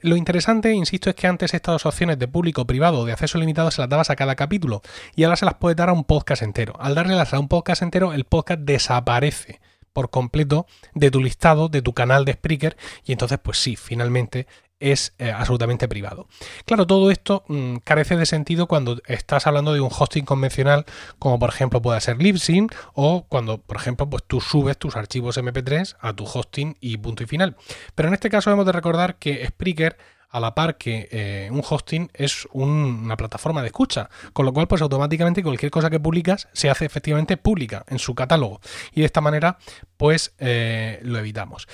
Lo 0.00 0.16
interesante, 0.16 0.72
insisto, 0.72 1.10
es 1.10 1.14
que 1.14 1.28
antes 1.28 1.54
estas 1.54 1.74
dos 1.74 1.86
opciones 1.86 2.18
de 2.18 2.26
público, 2.26 2.66
privado 2.66 2.98
o 2.98 3.04
de 3.04 3.12
acceso 3.12 3.38
limitado 3.38 3.70
se 3.70 3.80
las 3.80 3.88
dabas 3.88 4.10
a 4.10 4.16
cada 4.16 4.34
capítulo 4.34 4.82
y 5.14 5.22
ahora 5.22 5.36
se 5.36 5.44
las 5.44 5.54
puede 5.54 5.76
dar 5.76 5.90
a 5.90 5.92
un 5.92 6.02
podcast 6.02 6.42
entero. 6.42 6.74
Al 6.80 6.96
darles 6.96 7.32
a 7.32 7.38
un 7.38 7.46
podcast 7.46 7.82
entero, 7.82 7.99
el 8.12 8.24
podcast 8.24 8.60
desaparece 8.62 9.60
por 9.92 10.10
completo 10.10 10.66
de 10.94 11.10
tu 11.10 11.22
listado, 11.22 11.68
de 11.68 11.82
tu 11.82 11.92
canal 11.92 12.24
de 12.24 12.34
Spreaker, 12.34 12.76
y 13.04 13.12
entonces, 13.12 13.38
pues 13.42 13.58
sí, 13.58 13.76
finalmente 13.76 14.46
es 14.80 15.12
eh, 15.18 15.30
absolutamente 15.30 15.86
privado. 15.88 16.26
Claro, 16.64 16.86
todo 16.86 17.10
esto 17.10 17.44
mm, 17.48 17.76
carece 17.84 18.16
de 18.16 18.24
sentido 18.24 18.66
cuando 18.66 19.00
estás 19.06 19.46
hablando 19.46 19.74
de 19.74 19.80
un 19.80 19.90
hosting 19.96 20.24
convencional, 20.24 20.86
como 21.18 21.38
por 21.38 21.50
ejemplo 21.50 21.82
puede 21.82 22.00
ser 22.00 22.20
Libsyn, 22.20 22.68
o 22.94 23.26
cuando, 23.28 23.58
por 23.58 23.76
ejemplo, 23.76 24.08
pues 24.08 24.24
tú 24.26 24.40
subes 24.40 24.78
tus 24.78 24.96
archivos 24.96 25.36
MP3 25.36 25.96
a 26.00 26.14
tu 26.14 26.24
hosting 26.24 26.76
y 26.80 26.96
punto 26.96 27.22
y 27.22 27.26
final. 27.26 27.56
Pero 27.94 28.08
en 28.08 28.14
este 28.14 28.30
caso 28.30 28.50
hemos 28.50 28.66
de 28.66 28.72
recordar 28.72 29.16
que 29.16 29.46
Spreaker 29.46 29.98
a 30.30 30.40
la 30.40 30.54
par 30.54 30.76
que 30.76 31.08
eh, 31.10 31.48
un 31.50 31.62
hosting 31.68 32.10
es 32.14 32.46
una 32.52 33.16
plataforma 33.16 33.62
de 33.62 33.68
escucha, 33.68 34.08
con 34.32 34.46
lo 34.46 34.52
cual 34.52 34.68
pues 34.68 34.82
automáticamente 34.82 35.42
cualquier 35.42 35.70
cosa 35.70 35.90
que 35.90 36.00
publicas 36.00 36.48
se 36.52 36.70
hace 36.70 36.84
efectivamente 36.84 37.36
pública 37.36 37.84
en 37.88 37.98
su 37.98 38.14
catálogo 38.14 38.60
y 38.92 39.00
de 39.00 39.06
esta 39.06 39.20
manera 39.20 39.58
pues 39.96 40.34
eh, 40.38 41.00
lo 41.02 41.18
evitamos. 41.18 41.68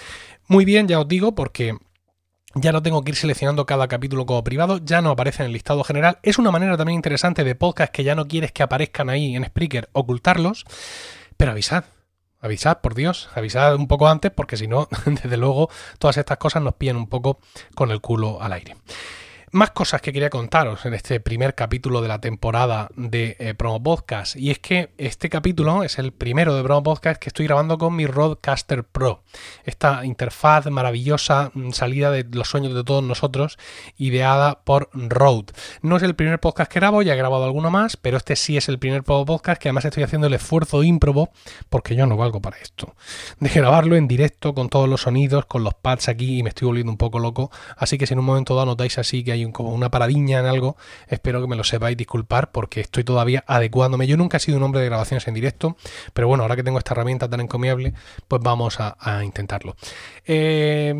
Muy 0.48 0.64
bien, 0.64 0.88
ya 0.88 1.00
os 1.00 1.08
digo, 1.08 1.34
porque 1.34 1.76
ya 2.54 2.72
no 2.72 2.82
tengo 2.82 3.02
que 3.02 3.10
ir 3.10 3.16
seleccionando 3.16 3.66
cada 3.66 3.88
capítulo 3.88 4.24
como 4.24 4.42
privado, 4.42 4.80
ya 4.82 5.02
no 5.02 5.10
aparece 5.10 5.42
en 5.42 5.48
el 5.48 5.52
listado 5.52 5.84
general. 5.84 6.18
Es 6.22 6.38
una 6.38 6.50
manera 6.50 6.76
también 6.76 6.96
interesante 6.96 7.44
de 7.44 7.54
podcast 7.54 7.92
que 7.92 8.04
ya 8.04 8.14
no 8.14 8.26
quieres 8.26 8.52
que 8.52 8.62
aparezcan 8.62 9.10
ahí 9.10 9.36
en 9.36 9.44
Spreaker, 9.44 9.90
ocultarlos, 9.92 10.64
pero 11.36 11.50
avisad, 11.50 11.84
avisad, 12.46 12.80
por 12.80 12.94
Dios, 12.94 13.28
avisad 13.34 13.74
un 13.74 13.86
poco 13.86 14.08
antes, 14.08 14.32
porque 14.32 14.56
si 14.56 14.66
no, 14.66 14.88
desde 15.04 15.36
luego, 15.36 15.68
todas 15.98 16.16
estas 16.16 16.38
cosas 16.38 16.62
nos 16.62 16.74
pillan 16.74 16.96
un 16.96 17.08
poco 17.08 17.38
con 17.74 17.90
el 17.90 18.00
culo 18.00 18.40
al 18.40 18.52
aire. 18.52 18.76
Más 19.52 19.70
cosas 19.70 20.02
que 20.02 20.12
quería 20.12 20.28
contaros 20.28 20.84
en 20.86 20.94
este 20.94 21.20
primer 21.20 21.54
capítulo 21.54 22.02
de 22.02 22.08
la 22.08 22.20
temporada 22.20 22.88
de 22.96 23.36
eh, 23.38 23.54
Promo 23.54 23.80
Podcast. 23.80 24.34
Y 24.34 24.50
es 24.50 24.58
que 24.58 24.90
este 24.98 25.30
capítulo 25.30 25.84
es 25.84 26.00
el 26.00 26.12
primero 26.12 26.56
de 26.56 26.64
Promo 26.64 26.82
Podcast 26.82 27.22
que 27.22 27.28
estoy 27.28 27.46
grabando 27.46 27.78
con 27.78 27.94
mi 27.94 28.06
Roadcaster 28.06 28.82
Pro. 28.82 29.22
Esta 29.64 30.04
interfaz 30.04 30.66
maravillosa, 30.66 31.52
mm, 31.54 31.70
salida 31.70 32.10
de 32.10 32.26
los 32.32 32.48
sueños 32.48 32.74
de 32.74 32.82
todos 32.82 33.04
nosotros, 33.04 33.56
ideada 33.96 34.64
por 34.64 34.90
Rode. 34.92 35.52
No 35.80 35.96
es 35.96 36.02
el 36.02 36.16
primer 36.16 36.40
podcast 36.40 36.70
que 36.70 36.80
grabo, 36.80 37.02
ya 37.02 37.14
he 37.14 37.16
grabado 37.16 37.44
alguno 37.44 37.70
más, 37.70 37.96
pero 37.96 38.16
este 38.16 38.34
sí 38.34 38.56
es 38.56 38.68
el 38.68 38.80
primer 38.80 39.04
Podcast 39.04 39.62
que 39.62 39.68
además 39.68 39.84
estoy 39.84 40.02
haciendo 40.02 40.26
el 40.26 40.34
esfuerzo 40.34 40.82
ímprobo, 40.82 41.30
porque 41.70 41.94
yo 41.94 42.06
no 42.06 42.16
valgo 42.16 42.40
para 42.40 42.58
esto, 42.58 42.96
de 43.38 43.48
grabarlo 43.48 43.94
en 43.94 44.08
directo 44.08 44.54
con 44.54 44.68
todos 44.68 44.88
los 44.88 45.02
sonidos, 45.02 45.46
con 45.46 45.62
los 45.62 45.74
pads 45.74 46.08
aquí 46.08 46.38
y 46.38 46.42
me 46.42 46.48
estoy 46.48 46.66
volviendo 46.66 46.90
un 46.90 46.98
poco 46.98 47.20
loco. 47.20 47.52
Así 47.76 47.96
que 47.96 48.08
si 48.08 48.14
en 48.14 48.18
un 48.18 48.24
momento 48.24 48.56
dado 48.56 48.66
notáis 48.66 48.98
así 48.98 49.22
que 49.22 49.35
hay 49.36 49.52
como 49.52 49.70
una 49.70 49.90
paradiña 49.90 50.40
en 50.40 50.46
algo, 50.46 50.76
espero 51.08 51.40
que 51.40 51.46
me 51.46 51.56
lo 51.56 51.64
sepáis 51.64 51.96
disculpar 51.96 52.50
porque 52.50 52.80
estoy 52.80 53.04
todavía 53.04 53.44
adecuándome. 53.46 54.06
Yo 54.06 54.16
nunca 54.16 54.38
he 54.38 54.40
sido 54.40 54.58
un 54.58 54.64
hombre 54.64 54.80
de 54.80 54.86
grabaciones 54.86 55.26
en 55.28 55.34
directo, 55.34 55.76
pero 56.12 56.28
bueno, 56.28 56.42
ahora 56.42 56.56
que 56.56 56.62
tengo 56.62 56.78
esta 56.78 56.94
herramienta 56.94 57.28
tan 57.28 57.40
encomiable, 57.40 57.94
pues 58.28 58.42
vamos 58.42 58.78
a, 58.80 59.24
intentarlo. 59.24 59.76
Eh, 60.26 60.94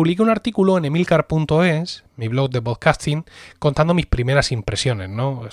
publiqué 0.00 0.22
un 0.22 0.30
artículo 0.30 0.78
en 0.78 0.86
emilcar.es, 0.86 2.04
mi 2.16 2.28
blog 2.28 2.48
de 2.48 2.62
podcasting, 2.62 3.26
contando 3.58 3.92
mis 3.92 4.06
primeras 4.06 4.50
impresiones, 4.50 5.10
¿no? 5.10 5.46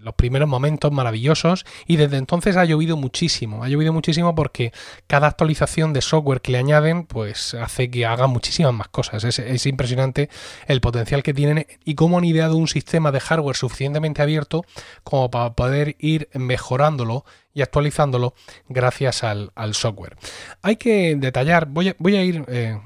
los 0.00 0.14
primeros 0.14 0.48
momentos 0.48 0.90
maravillosos 0.90 1.64
y 1.86 1.94
desde 1.94 2.16
entonces 2.16 2.56
ha 2.56 2.64
llovido 2.64 2.96
muchísimo, 2.96 3.62
ha 3.62 3.68
llovido 3.68 3.92
muchísimo 3.92 4.34
porque 4.34 4.72
cada 5.06 5.28
actualización 5.28 5.92
de 5.92 6.00
software 6.00 6.40
que 6.40 6.50
le 6.50 6.58
añaden 6.58 7.04
pues 7.04 7.54
hace 7.54 7.88
que 7.88 8.04
haga 8.04 8.26
muchísimas 8.26 8.74
más 8.74 8.88
cosas. 8.88 9.22
Es, 9.22 9.38
es 9.38 9.64
impresionante 9.64 10.28
el 10.66 10.80
potencial 10.80 11.22
que 11.22 11.32
tienen 11.32 11.64
y 11.84 11.94
cómo 11.94 12.18
han 12.18 12.24
ideado 12.24 12.56
un 12.56 12.66
sistema 12.66 13.12
de 13.12 13.20
hardware 13.20 13.54
suficientemente 13.54 14.22
abierto 14.22 14.64
como 15.04 15.30
para 15.30 15.52
poder 15.52 15.94
ir 16.00 16.28
mejorándolo 16.34 17.24
y 17.52 17.62
actualizándolo 17.62 18.34
gracias 18.68 19.22
al, 19.22 19.52
software. 19.74 20.16
Hay 20.62 20.74
que 20.74 21.14
detallar, 21.14 21.66
voy 21.66 21.90
a, 21.90 21.96
voy 22.00 22.16
a 22.16 22.24
ir... 22.24 22.44
Eh, 22.48 22.76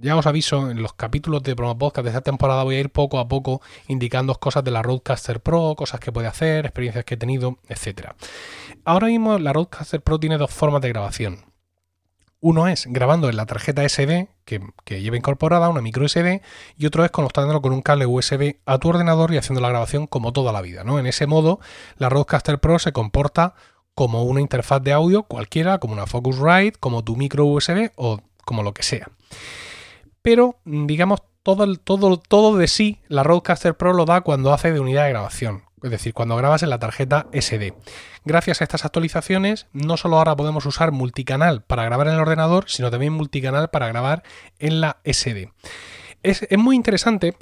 ya 0.00 0.16
os 0.16 0.26
aviso, 0.26 0.70
en 0.70 0.82
los 0.82 0.92
capítulos 0.92 1.42
de 1.42 1.56
Promo 1.56 1.76
Podcast 1.76 2.04
de 2.04 2.10
esta 2.10 2.20
temporada 2.20 2.62
voy 2.62 2.76
a 2.76 2.80
ir 2.80 2.90
poco 2.90 3.18
a 3.18 3.28
poco 3.28 3.60
indicando 3.88 4.34
cosas 4.34 4.64
de 4.64 4.70
la 4.70 4.82
Roadcaster 4.82 5.40
Pro, 5.40 5.74
cosas 5.76 6.00
que 6.00 6.12
puede 6.12 6.28
hacer, 6.28 6.66
experiencias 6.66 7.04
que 7.04 7.14
he 7.14 7.16
tenido, 7.16 7.58
etc. 7.68 8.12
Ahora 8.84 9.08
mismo 9.08 9.38
la 9.38 9.52
Roadcaster 9.52 10.00
Pro 10.00 10.20
tiene 10.20 10.38
dos 10.38 10.50
formas 10.50 10.82
de 10.82 10.88
grabación. 10.90 11.44
Uno 12.40 12.68
es 12.68 12.86
grabando 12.88 13.28
en 13.28 13.36
la 13.36 13.46
tarjeta 13.46 13.88
SD 13.88 14.28
que, 14.44 14.60
lleva 14.86 15.16
incorporada, 15.16 15.68
una 15.68 15.80
micro 15.80 16.08
SD, 16.08 16.40
y 16.76 16.86
otro 16.86 17.04
es 17.04 17.10
conectándolo 17.10 17.60
con 17.60 17.72
un 17.72 17.82
cable 17.82 18.06
USB 18.06 18.56
a 18.64 18.78
tu 18.78 18.88
ordenador 18.88 19.34
y 19.34 19.38
haciendo 19.38 19.60
la 19.60 19.68
grabación 19.70 20.06
como 20.06 20.32
toda 20.32 20.52
la 20.52 20.62
vida. 20.62 20.84
¿no? 20.84 21.00
En 21.00 21.06
ese 21.06 21.26
modo, 21.26 21.58
la 21.96 22.08
Roadcaster 22.08 22.60
Pro 22.60 22.78
se 22.78 22.92
comporta 22.92 23.54
como 23.94 24.22
una 24.22 24.40
interfaz 24.40 24.80
de 24.80 24.92
audio 24.92 25.24
cualquiera, 25.24 25.78
como 25.78 25.94
una 25.94 26.06
Focusrite, 26.06 26.78
como 26.78 27.02
tu 27.02 27.16
micro 27.16 27.44
USB 27.44 27.90
o 27.96 28.20
como 28.44 28.62
lo 28.62 28.72
que 28.72 28.84
sea. 28.84 29.08
Pero, 30.22 30.56
digamos, 30.64 31.20
todo, 31.42 31.74
todo, 31.76 32.18
todo 32.18 32.56
de 32.56 32.68
sí, 32.68 33.00
la 33.08 33.22
Roadcaster 33.22 33.76
Pro 33.76 33.92
lo 33.92 34.04
da 34.04 34.20
cuando 34.20 34.52
hace 34.52 34.72
de 34.72 34.80
unidad 34.80 35.04
de 35.04 35.10
grabación 35.10 35.68
es 35.82 35.90
decir, 35.90 36.14
cuando 36.14 36.36
grabas 36.36 36.62
en 36.62 36.70
la 36.70 36.78
tarjeta 36.78 37.26
SD. 37.32 37.74
Gracias 38.24 38.60
a 38.60 38.64
estas 38.64 38.84
actualizaciones, 38.84 39.66
no 39.72 39.96
solo 39.96 40.18
ahora 40.18 40.36
podemos 40.36 40.66
usar 40.66 40.92
multicanal 40.92 41.62
para 41.62 41.84
grabar 41.84 42.08
en 42.08 42.14
el 42.14 42.20
ordenador, 42.20 42.64
sino 42.68 42.90
también 42.90 43.12
multicanal 43.12 43.70
para 43.70 43.88
grabar 43.88 44.22
en 44.58 44.80
la 44.80 44.98
SD. 45.04 45.52
Es, 46.22 46.46
muy 46.58 46.76
interesante 46.76 47.36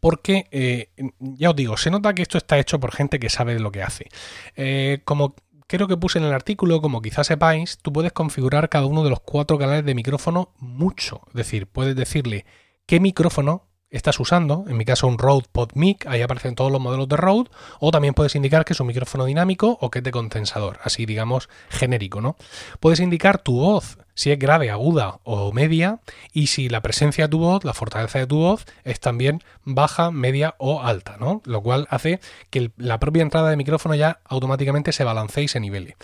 porque, 0.00 0.48
eh, 0.50 0.90
ya 1.18 1.50
os 1.50 1.56
digo, 1.56 1.76
se 1.76 1.90
nota 1.90 2.14
que 2.14 2.22
esto 2.22 2.38
está 2.38 2.58
hecho 2.58 2.80
por 2.80 2.92
gente 2.92 3.20
que 3.20 3.30
sabe 3.30 3.58
lo 3.60 3.70
que 3.70 3.82
hace. 3.82 4.08
Eh, 4.56 5.02
como 5.04 5.36
creo 5.66 5.88
que 5.88 5.96
puse 5.96 6.18
en 6.18 6.24
el 6.24 6.32
artículo, 6.32 6.80
como 6.80 7.02
quizás 7.02 7.26
sepáis, 7.26 7.78
tú 7.78 7.92
puedes 7.92 8.12
configurar 8.12 8.68
cada 8.68 8.86
uno 8.86 9.04
de 9.04 9.10
los 9.10 9.20
cuatro 9.20 9.58
canales 9.58 9.84
de 9.84 9.94
micrófono 9.94 10.52
mucho. 10.58 11.22
Es 11.28 11.34
decir, 11.34 11.66
puedes 11.66 11.96
decirle 11.96 12.46
qué 12.86 13.00
micrófono 13.00 13.66
estás 13.90 14.18
usando, 14.20 14.64
en 14.68 14.76
mi 14.76 14.84
caso 14.84 15.06
un 15.06 15.18
Rode 15.18 15.46
PodMic, 15.50 16.06
ahí 16.06 16.22
aparecen 16.22 16.54
todos 16.54 16.72
los 16.72 16.80
modelos 16.80 17.08
de 17.08 17.16
Rode, 17.16 17.50
o 17.80 17.90
también 17.90 18.14
puedes 18.14 18.34
indicar 18.34 18.64
que 18.64 18.72
es 18.72 18.80
un 18.80 18.88
micrófono 18.88 19.24
dinámico 19.24 19.78
o 19.80 19.90
que 19.90 19.98
es 20.00 20.04
de 20.04 20.10
condensador, 20.10 20.78
así 20.82 21.06
digamos 21.06 21.48
genérico, 21.68 22.20
¿no? 22.20 22.36
Puedes 22.80 23.00
indicar 23.00 23.38
tu 23.38 23.60
voz, 23.60 23.98
si 24.16 24.32
es 24.32 24.38
grave, 24.38 24.70
aguda 24.70 25.20
o 25.24 25.52
media, 25.52 26.00
y 26.32 26.46
si 26.48 26.70
la 26.70 26.80
presencia 26.80 27.26
de 27.26 27.28
tu 27.28 27.38
voz, 27.38 27.64
la 27.64 27.74
fortaleza 27.74 28.18
de 28.18 28.26
tu 28.26 28.38
voz, 28.38 28.64
es 28.82 28.98
también 28.98 29.42
baja, 29.62 30.10
media 30.10 30.54
o 30.58 30.82
alta, 30.82 31.18
¿no? 31.20 31.42
Lo 31.44 31.62
cual 31.62 31.86
hace 31.90 32.18
que 32.48 32.70
la 32.78 32.98
propia 32.98 33.22
entrada 33.22 33.50
de 33.50 33.56
micrófono 33.56 33.94
ya 33.94 34.20
automáticamente 34.24 34.92
se 34.92 35.04
balancee 35.04 35.44
y 35.44 35.48
se 35.48 35.60
nivele. 35.60 35.96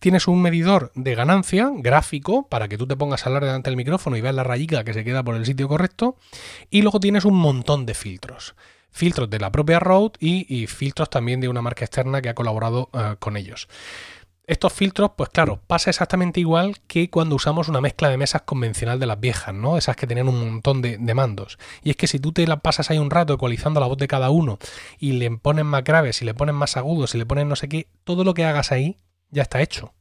Tienes 0.00 0.26
un 0.26 0.42
medidor 0.42 0.90
de 0.96 1.14
ganancia 1.14 1.70
gráfico 1.72 2.48
para 2.48 2.66
que 2.66 2.76
tú 2.76 2.88
te 2.88 2.96
pongas 2.96 3.24
a 3.24 3.28
hablar 3.28 3.44
delante 3.44 3.70
del 3.70 3.76
micrófono 3.76 4.16
y 4.16 4.20
veas 4.20 4.34
la 4.34 4.42
rayica 4.42 4.82
que 4.82 4.92
se 4.92 5.04
queda 5.04 5.22
por 5.22 5.36
el 5.36 5.46
sitio 5.46 5.68
correcto, 5.68 6.16
y 6.70 6.82
luego 6.82 6.98
tienes 6.98 7.24
un 7.24 7.36
montón 7.36 7.86
de 7.86 7.94
filtros 7.94 8.56
filtros 8.92 9.30
de 9.30 9.38
la 9.38 9.52
propia 9.52 9.78
Rode 9.78 10.18
y, 10.18 10.66
filtros 10.66 11.10
también 11.10 11.40
de 11.40 11.48
una 11.48 11.62
marca 11.62 11.84
externa 11.84 12.20
que 12.20 12.28
ha 12.28 12.34
colaborado 12.34 12.90
eh, 12.92 13.16
con 13.18 13.36
ellos. 13.36 13.68
Estos 14.50 14.72
filtros, 14.72 15.12
pues 15.16 15.30
claro, 15.30 15.60
pasa 15.68 15.90
exactamente 15.90 16.40
igual 16.40 16.80
que 16.88 17.08
cuando 17.08 17.36
usamos 17.36 17.68
una 17.68 17.80
mezcla 17.80 18.08
de 18.08 18.16
mesas 18.16 18.42
convencional 18.42 18.98
de 18.98 19.06
las 19.06 19.20
viejas, 19.20 19.54
¿no? 19.54 19.78
Esas 19.78 19.94
que 19.94 20.08
tenían 20.08 20.28
un 20.28 20.40
montón 20.40 20.82
de, 20.82 20.98
mandos. 21.14 21.56
Y 21.84 21.90
es 21.90 21.96
que 21.96 22.08
si 22.08 22.18
tú 22.18 22.32
te 22.32 22.44
la 22.48 22.56
pasas 22.56 22.90
ahí 22.90 22.98
un 22.98 23.12
rato 23.12 23.32
ecualizando 23.32 23.78
la 23.78 23.86
voz 23.86 23.96
de 23.98 24.08
cada 24.08 24.30
uno 24.30 24.58
y 24.98 25.12
le 25.12 25.30
pones 25.30 25.64
más 25.64 25.84
graves, 25.84 26.20
y 26.20 26.24
le 26.24 26.34
pones 26.34 26.56
más 26.56 26.76
agudos, 26.76 27.14
y 27.14 27.18
le 27.18 27.26
pones 27.26 27.46
no 27.46 27.54
sé 27.54 27.68
qué, 27.68 27.86
todo 28.02 28.24
lo 28.24 28.34
que 28.34 28.44
hagas 28.44 28.72
ahí 28.72 28.98
ya 29.30 29.42
está 29.42 29.62
hecho. 29.62 29.94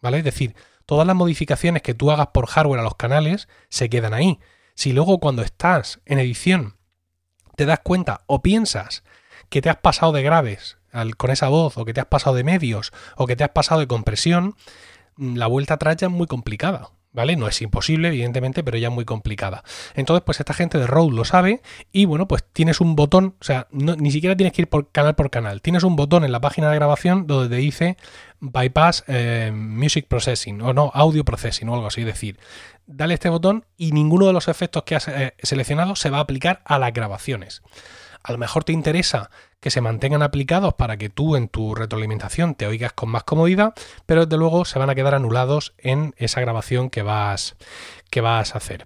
¿Vale? 0.00 0.18
Es 0.18 0.24
decir, 0.24 0.54
todas 0.86 1.04
las 1.04 1.16
modificaciones 1.16 1.82
que 1.82 1.94
tú 1.94 2.12
hagas 2.12 2.28
por 2.28 2.46
hardware 2.46 2.78
a 2.78 2.84
los 2.84 2.94
canales 2.94 3.48
se 3.70 3.90
quedan 3.90 4.14
ahí. 4.14 4.38
Si 4.76 4.92
luego 4.92 5.18
cuando 5.18 5.42
estás 5.42 5.98
en 6.06 6.20
edición 6.20 6.76
te 7.56 7.66
das 7.66 7.80
cuenta 7.80 8.20
o 8.28 8.40
piensas 8.40 9.02
que 9.48 9.62
te 9.62 9.70
has 9.70 9.76
pasado 9.76 10.12
de 10.12 10.22
graves 10.22 10.78
con 11.16 11.30
esa 11.30 11.48
voz, 11.48 11.76
o 11.78 11.84
que 11.84 11.94
te 11.94 12.00
has 12.00 12.06
pasado 12.06 12.36
de 12.36 12.44
medios, 12.44 12.92
o 13.16 13.26
que 13.26 13.36
te 13.36 13.44
has 13.44 13.50
pasado 13.50 13.80
de 13.80 13.86
compresión, 13.86 14.54
mm, 15.16 15.36
la 15.36 15.46
vuelta 15.46 15.74
atrás 15.74 15.96
ya 15.96 16.06
es 16.06 16.12
muy 16.12 16.26
complicada. 16.26 16.90
¿Vale? 17.10 17.36
No 17.36 17.48
es 17.48 17.62
imposible, 17.62 18.08
evidentemente, 18.08 18.62
pero 18.62 18.76
ya 18.76 18.88
es 18.88 18.94
muy 18.94 19.06
complicada. 19.06 19.64
Entonces, 19.94 20.22
pues 20.24 20.40
esta 20.40 20.52
gente 20.52 20.78
de 20.78 20.86
Rode 20.86 21.16
lo 21.16 21.24
sabe 21.24 21.62
y 21.90 22.04
bueno, 22.04 22.28
pues 22.28 22.44
tienes 22.52 22.82
un 22.82 22.96
botón, 22.96 23.34
o 23.40 23.44
sea, 23.44 23.66
ni 23.70 24.10
siquiera 24.10 24.36
tienes 24.36 24.52
que 24.52 24.62
ir 24.62 24.68
por 24.68 24.92
canal 24.92 25.14
por 25.14 25.30
canal. 25.30 25.62
Tienes 25.62 25.84
un 25.84 25.96
botón 25.96 26.22
en 26.22 26.32
la 26.32 26.40
página 26.40 26.70
de 26.70 26.76
grabación 26.76 27.26
donde 27.26 27.48
te 27.48 27.60
dice 27.60 27.96
Bypass 28.40 29.04
eh, 29.08 29.50
Music 29.52 30.06
Processing 30.06 30.60
o 30.60 30.74
no, 30.74 30.92
Audio 30.94 31.24
Processing 31.24 31.70
o 31.70 31.74
algo 31.74 31.86
así. 31.86 32.02
Es 32.02 32.06
decir, 32.06 32.38
dale 32.86 33.14
este 33.14 33.30
botón 33.30 33.64
y 33.78 33.92
ninguno 33.92 34.26
de 34.26 34.34
los 34.34 34.46
efectos 34.46 34.82
que 34.82 34.94
has 34.94 35.08
eh, 35.08 35.34
seleccionado 35.42 35.96
se 35.96 36.10
va 36.10 36.18
a 36.18 36.20
aplicar 36.20 36.60
a 36.66 36.78
las 36.78 36.92
grabaciones. 36.92 37.62
A 38.28 38.32
lo 38.32 38.36
mejor 38.36 38.62
te 38.62 38.74
interesa 38.74 39.30
que 39.58 39.70
se 39.70 39.80
mantengan 39.80 40.20
aplicados 40.20 40.74
para 40.74 40.98
que 40.98 41.08
tú 41.08 41.34
en 41.34 41.48
tu 41.48 41.74
retroalimentación 41.74 42.54
te 42.56 42.66
oigas 42.66 42.92
con 42.92 43.08
más 43.08 43.24
comodidad, 43.24 43.72
pero 44.04 44.26
desde 44.26 44.36
luego 44.36 44.66
se 44.66 44.78
van 44.78 44.90
a 44.90 44.94
quedar 44.94 45.14
anulados 45.14 45.72
en 45.78 46.14
esa 46.18 46.42
grabación 46.42 46.90
que 46.90 47.00
vas, 47.00 47.56
que 48.10 48.20
vas 48.20 48.54
a 48.54 48.58
hacer. 48.58 48.84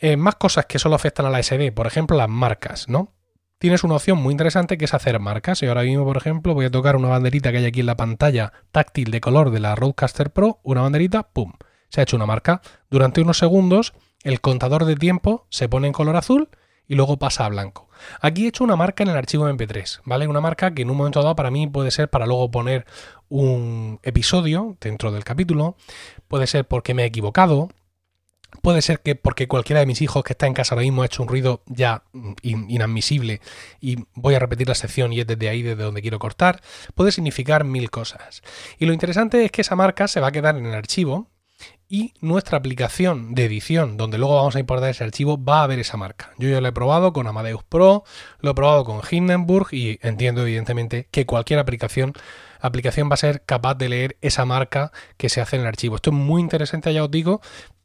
Eh, 0.00 0.18
más 0.18 0.34
cosas 0.34 0.66
que 0.66 0.78
solo 0.78 0.96
afectan 0.96 1.24
a 1.24 1.30
la 1.30 1.42
SD, 1.42 1.72
por 1.72 1.86
ejemplo 1.86 2.14
las 2.14 2.28
marcas, 2.28 2.86
¿no? 2.86 3.14
Tienes 3.58 3.84
una 3.84 3.94
opción 3.94 4.18
muy 4.18 4.32
interesante 4.32 4.76
que 4.76 4.84
es 4.84 4.92
hacer 4.92 5.18
marcas. 5.18 5.62
Y 5.62 5.66
ahora 5.66 5.84
mismo, 5.84 6.04
por 6.04 6.18
ejemplo, 6.18 6.52
voy 6.52 6.66
a 6.66 6.70
tocar 6.70 6.96
una 6.96 7.08
banderita 7.08 7.52
que 7.52 7.58
hay 7.58 7.64
aquí 7.64 7.80
en 7.80 7.86
la 7.86 7.96
pantalla 7.96 8.52
táctil 8.70 9.10
de 9.12 9.22
color 9.22 9.50
de 9.50 9.60
la 9.60 9.74
Roadcaster 9.74 10.30
Pro, 10.30 10.60
una 10.62 10.82
banderita, 10.82 11.22
¡pum! 11.22 11.54
Se 11.88 12.00
ha 12.00 12.02
hecho 12.02 12.16
una 12.16 12.26
marca. 12.26 12.60
Durante 12.90 13.22
unos 13.22 13.38
segundos, 13.38 13.94
el 14.24 14.42
contador 14.42 14.84
de 14.84 14.96
tiempo 14.96 15.46
se 15.48 15.70
pone 15.70 15.86
en 15.86 15.94
color 15.94 16.16
azul 16.16 16.50
y 16.86 16.94
luego 16.94 17.18
pasa 17.18 17.46
a 17.46 17.48
blanco. 17.48 17.88
Aquí 18.20 18.44
he 18.44 18.48
hecho 18.48 18.64
una 18.64 18.76
marca 18.76 19.02
en 19.02 19.10
el 19.10 19.16
archivo 19.16 19.48
MP3, 19.48 20.00
¿vale? 20.04 20.26
Una 20.26 20.40
marca 20.40 20.74
que 20.74 20.82
en 20.82 20.90
un 20.90 20.96
momento 20.96 21.22
dado 21.22 21.36
para 21.36 21.50
mí 21.50 21.66
puede 21.66 21.90
ser 21.90 22.08
para 22.08 22.26
luego 22.26 22.50
poner 22.50 22.86
un 23.28 24.00
episodio 24.02 24.76
dentro 24.80 25.10
del 25.12 25.24
capítulo, 25.24 25.76
puede 26.28 26.46
ser 26.46 26.66
porque 26.66 26.94
me 26.94 27.04
he 27.04 27.06
equivocado, 27.06 27.68
Puede 28.62 28.82
ser 28.82 29.00
que 29.00 29.14
porque 29.14 29.48
cualquiera 29.48 29.80
de 29.80 29.86
mis 29.86 30.00
hijos 30.00 30.22
que 30.24 30.32
está 30.32 30.46
en 30.46 30.54
casa 30.54 30.74
ahora 30.74 30.84
mismo 30.84 31.02
ha 31.02 31.06
hecho 31.06 31.22
un 31.22 31.28
ruido 31.28 31.62
ya 31.66 32.04
inadmisible 32.42 33.40
y 33.80 33.98
voy 34.14 34.34
a 34.34 34.38
repetir 34.38 34.68
la 34.68 34.74
sección 34.74 35.12
y 35.12 35.20
es 35.20 35.26
desde 35.26 35.48
ahí 35.48 35.62
desde 35.62 35.82
donde 35.82 36.02
quiero 36.02 36.18
cortar. 36.18 36.62
Puede 36.94 37.12
significar 37.12 37.64
mil 37.64 37.90
cosas. 37.90 38.42
Y 38.78 38.86
lo 38.86 38.92
interesante 38.92 39.44
es 39.44 39.50
que 39.50 39.62
esa 39.62 39.76
marca 39.76 40.08
se 40.08 40.20
va 40.20 40.28
a 40.28 40.32
quedar 40.32 40.56
en 40.56 40.66
el 40.66 40.74
archivo 40.74 41.28
y 41.88 42.14
nuestra 42.20 42.58
aplicación 42.58 43.34
de 43.34 43.44
edición, 43.44 43.96
donde 43.96 44.18
luego 44.18 44.36
vamos 44.36 44.56
a 44.56 44.60
importar 44.60 44.90
ese 44.90 45.04
archivo, 45.04 45.42
va 45.42 45.62
a 45.62 45.66
ver 45.66 45.78
esa 45.78 45.96
marca. 45.96 46.32
Yo 46.38 46.48
ya 46.48 46.60
lo 46.60 46.68
he 46.68 46.72
probado 46.72 47.12
con 47.12 47.26
Amadeus 47.26 47.62
Pro, 47.64 48.04
lo 48.40 48.50
he 48.50 48.54
probado 48.54 48.84
con 48.84 49.00
Hindenburg 49.08 49.68
y 49.72 49.98
entiendo 50.02 50.42
evidentemente 50.42 51.08
que 51.10 51.26
cualquier 51.26 51.58
aplicación, 51.58 52.12
aplicación 52.60 53.10
va 53.10 53.14
a 53.14 53.18
ser 53.18 53.42
capaz 53.44 53.74
de 53.74 53.88
leer 53.88 54.16
esa 54.22 54.44
marca 54.44 54.92
que 55.16 55.28
se 55.28 55.40
hace 55.40 55.56
en 55.56 55.62
el 55.62 55.68
archivo. 55.68 55.96
Esto 55.96 56.10
es 56.10 56.16
muy 56.16 56.40
interesante, 56.40 56.92
ya 56.92 57.04
os 57.04 57.10
digo, 57.10 57.40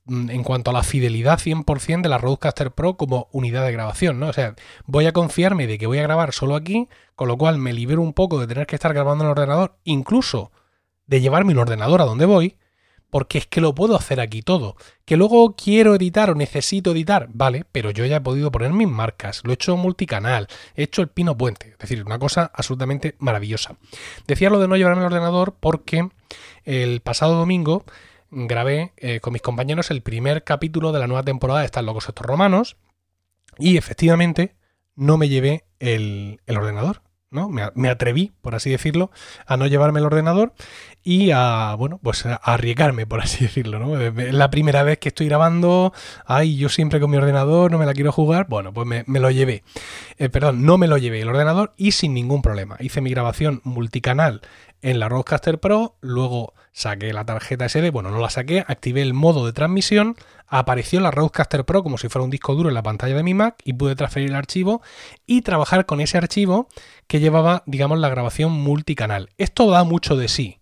mm, 0.06 0.29
en 0.29 0.44
cuanto 0.44 0.72
a 0.72 0.74
la 0.74 0.84
fidelidad 0.84 1.39
100% 1.39 2.03
de 2.03 2.10
la 2.10 2.18
Rodecaster 2.18 2.72
Pro 2.72 2.96
como 2.96 3.27
unidad 3.32 3.65
de 3.65 3.74
grabación, 3.74 4.20
¿no? 4.20 4.27
O 4.27 4.34
sea, 4.34 4.56
voy 4.86 5.06
a 5.08 5.13
confiarme 5.13 5.68
de 5.68 5.77
que 5.77 5.88
voy 5.88 6.00
a 6.00 6.03
grabar 6.03 6.34
solo 6.34 6.56
aquí, 6.56 6.88
con 7.15 7.27
lo 7.27 7.38
cual 7.38 7.58
me 7.58 7.74
libero 7.74 8.01
un 8.01 8.13
poco 8.13 8.39
de 8.39 8.48
tener 8.48 8.65
que 8.65 8.75
estar 8.75 8.94
grabando 8.94 9.24
en 9.25 9.27
el 9.27 9.32
ordenador, 9.32 9.77
incluso 9.84 10.51
de 11.06 11.22
llevarme 11.22 11.53
un 11.53 11.60
ordenador 11.60 12.01
a 12.01 12.06
donde 12.06 12.25
voy, 12.25 12.58
porque 13.09 13.39
es 13.39 13.47
que 13.47 13.61
lo 13.61 13.73
puedo 13.73 13.95
hacer 13.95 14.19
aquí 14.19 14.41
todo. 14.41 14.75
Que 15.05 15.17
luego 15.17 15.55
quiero 15.55 15.95
editar 15.95 16.29
o 16.29 16.35
necesito 16.35 16.91
editar, 16.91 17.27
vale, 17.33 17.65
pero 17.71 17.91
yo 17.91 18.05
ya 18.05 18.17
he 18.17 18.21
podido 18.21 18.51
poner 18.51 18.71
mis 18.71 18.87
marcas, 18.87 19.41
lo 19.43 19.51
he 19.51 19.55
hecho 19.55 19.77
multicanal, 19.77 20.47
he 20.75 20.83
hecho 20.83 21.01
el 21.01 21.09
pino 21.09 21.37
puente, 21.37 21.69
es 21.71 21.77
decir, 21.77 22.03
una 22.05 22.19
cosa 22.19 22.51
absolutamente 22.53 23.15
maravillosa. 23.19 23.77
Decía 24.27 24.49
lo 24.49 24.59
de 24.59 24.67
no 24.67 24.77
llevarme 24.77 25.01
el 25.01 25.07
ordenador 25.07 25.55
porque 25.59 26.09
el 26.65 27.01
pasado 27.01 27.35
domingo 27.35 27.85
grabé 28.31 28.93
eh, 28.97 29.19
con 29.19 29.33
mis 29.33 29.41
compañeros 29.41 29.89
el 29.89 30.01
primer 30.01 30.43
capítulo 30.43 30.91
de 30.91 30.99
la 30.99 31.07
nueva 31.07 31.23
temporada 31.23 31.61
de 31.61 31.65
Están 31.65 31.85
locos 31.85 32.07
estos 32.07 32.25
romanos 32.25 32.77
y 33.57 33.77
efectivamente 33.77 34.55
no 34.95 35.17
me 35.17 35.29
llevé 35.29 35.65
el 35.79 36.39
ordenador. 36.47 37.01
¿No? 37.31 37.50
Me, 37.50 37.89
atreví, 37.89 38.31
por 38.41 38.55
así 38.55 38.69
decirlo, 38.71 39.12
a 39.45 39.55
no 39.55 39.67
llevarme 39.67 40.00
el 40.00 40.05
ordenador 40.05 40.53
y 41.03 41.31
a, 41.31 41.75
bueno, 41.77 42.00
pues 42.01 42.25
a 42.25 42.36
arriesgarme, 42.36 43.05
por 43.05 43.21
así 43.21 43.43
decirlo, 43.45 43.79
¿no? 43.79 44.00
Es 44.00 44.33
la 44.33 44.50
primera 44.50 44.83
vez 44.83 44.98
que 44.98 45.09
estoy 45.09 45.27
grabando, 45.27 45.93
ay, 46.25 46.57
yo 46.57 46.69
siempre 46.69 47.00
con 47.00 47.12
mi 47.12 47.17
ordenador 47.17 47.71
no 47.71 47.77
me 47.77 47.86
la 47.86 47.93
quiero 47.93 48.12
jugar, 48.12 48.48
bueno, 48.50 48.74
pues 48.74 48.88
me, 48.88 49.19
lo 49.19 49.29
llevé. 49.29 49.63
Eh, 50.17 50.29
perdón, 50.29 50.65
no 50.65 50.77
me 50.77 50.88
lo 50.88 50.98
llevé 50.98 51.21
el 51.21 51.29
ordenador 51.29 51.74
y 51.77 51.91
sin 51.91 52.13
ningún 52.13 52.41
problema. 52.41 52.77
Hice 52.79 53.01
mi 53.01 53.12
grabación 53.12 53.62
multicanal 53.63 54.41
en 54.81 55.00
la 55.00 55.09
Rodecaster 55.09 55.59
Pro, 55.59 55.98
luego 56.01 56.53
saqué 56.71 57.13
la 57.13 57.25
tarjeta 57.25 57.67
SD, 57.67 57.91
bueno, 57.91 58.09
no 58.12 58.19
la 58.19 58.29
saqué, 58.29 58.63
activé 58.67 59.01
el 59.01 59.13
modo 59.13 59.45
de 59.45 59.53
transmisión, 59.53 60.15
apareció 60.50 61.00
la 61.00 61.12
Rodecaster 61.12 61.65
Pro 61.65 61.84
como 61.84 61.98
si 61.98 62.10
fuera 62.10 62.24
un 62.24 62.29
disco 62.29 62.56
duro 62.56 62.70
en 62.70 62.75
la 62.75 62.84
pantalla 62.84 63.15
de 63.15 63.24
mi 63.24 63.34
Mac 63.34 63.56
y 63.63 63.74
pude 63.74 63.96
transferir 63.96 64.29
el 64.29 64.36
archivo 64.36 64.82
y 65.25 65.41
trabajar 65.41 65.86
con 65.86 66.01
ese 66.01 66.18
archivo 66.18 66.68
que 67.08 67.20
llevaba, 67.20 67.63
digamos, 67.65 68.00
la 68.00 68.10
grabación 68.10 68.51
multicanal. 68.51 69.29
Esto 69.38 69.70
da 69.70 69.84
mucho 69.84 70.15
de 70.15 70.27
sí, 70.27 70.62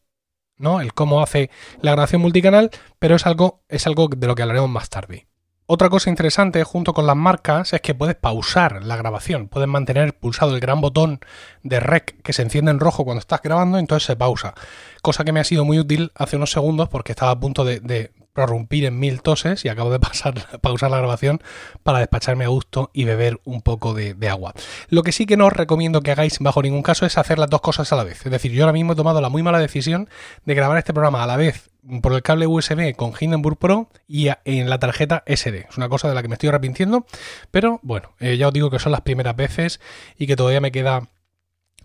¿no? 0.57 0.81
El 0.81 0.93
cómo 0.93 1.21
hace 1.21 1.49
la 1.81 1.91
grabación 1.91 2.21
multicanal, 2.21 2.71
pero 2.99 3.15
es 3.15 3.25
algo, 3.25 3.63
es 3.69 3.87
algo 3.87 4.07
de 4.07 4.27
lo 4.27 4.35
que 4.35 4.43
hablaremos 4.43 4.69
más 4.69 4.89
tarde. 4.89 5.27
Otra 5.69 5.89
cosa 5.89 6.09
interesante 6.09 6.63
junto 6.63 6.93
con 6.93 7.05
las 7.05 7.17
marcas 7.17 7.73
es 7.73 7.81
que 7.81 7.93
puedes 7.93 8.15
pausar 8.15 8.85
la 8.85 8.95
grabación, 8.95 9.49
puedes 9.49 9.67
mantener 9.67 10.17
pulsado 10.17 10.55
el 10.55 10.61
gran 10.61 10.79
botón 10.79 11.19
de 11.61 11.81
rec 11.81 12.21
que 12.21 12.31
se 12.31 12.41
enciende 12.41 12.71
en 12.71 12.79
rojo 12.79 13.03
cuando 13.03 13.19
estás 13.19 13.41
grabando, 13.41 13.77
entonces 13.77 14.07
se 14.07 14.15
pausa. 14.15 14.53
Cosa 15.01 15.25
que 15.25 15.33
me 15.33 15.41
ha 15.41 15.43
sido 15.43 15.65
muy 15.65 15.77
útil 15.77 16.13
hace 16.15 16.37
unos 16.37 16.51
segundos 16.51 16.87
porque 16.87 17.11
estaba 17.11 17.31
a 17.31 17.39
punto 17.41 17.65
de, 17.65 18.13
prorrumpir 18.37 18.85
en 18.85 18.99
mil 18.99 19.23
toses 19.23 19.65
y 19.65 19.69
acabo 19.69 19.89
de 19.89 19.99
pasar, 20.07 20.35
pausar 20.61 20.91
la 20.91 20.97
grabación 20.97 21.41
para 21.81 21.97
despacharme 21.97 22.45
a 22.45 22.49
gusto 22.49 22.91
y 22.93 23.03
beber 23.03 23.39
un 23.45 23.63
poco 23.63 23.95
de, 23.95 24.15
agua. 24.29 24.53
Lo 24.89 25.01
que 25.01 25.11
sí 25.11 25.25
que 25.25 25.37
no 25.37 25.47
os 25.47 25.53
recomiendo 25.53 26.01
que 26.01 26.11
hagáis 26.11 26.37
bajo 26.39 26.61
ningún 26.61 26.83
caso 26.83 27.07
es 27.07 27.17
hacer 27.17 27.39
las 27.39 27.49
dos 27.49 27.61
cosas 27.61 27.91
a 27.91 27.95
la 27.95 28.03
vez. 28.03 28.23
Es 28.25 28.31
decir, 28.31 28.51
yo 28.51 28.63
ahora 28.63 28.73
mismo 28.73 28.93
he 28.93 28.95
tomado 28.95 29.21
la 29.21 29.29
muy 29.29 29.41
mala 29.41 29.57
decisión 29.57 30.07
de 30.45 30.53
grabar 30.53 30.77
este 30.77 30.93
programa 30.93 31.23
a 31.23 31.27
la 31.27 31.35
vez 31.35 31.71
por 32.03 32.13
el 32.13 32.21
cable 32.21 32.45
USB 32.45 32.95
con 32.95 33.13
Hindenburg 33.19 33.57
Pro 33.57 33.89
y 34.07 34.27
en 34.45 34.69
la 34.69 34.77
tarjeta 34.77 35.23
SD. 35.25 35.67
Es 35.69 35.77
una 35.77 35.89
cosa 35.89 36.07
de 36.07 36.13
la 36.13 36.21
que 36.21 36.27
me 36.27 36.35
estoy 36.35 36.49
arrepintiendo, 36.49 37.07
pero 37.49 37.79
bueno, 37.81 38.11
eh, 38.19 38.37
ya 38.37 38.49
os 38.49 38.53
digo 38.53 38.69
que 38.69 38.77
son 38.77 38.91
las 38.91 39.01
primeras 39.01 39.35
veces 39.35 39.79
y 40.17 40.27
que 40.27 40.35
todavía 40.35 40.61
me 40.61 40.71
queda 40.71 41.09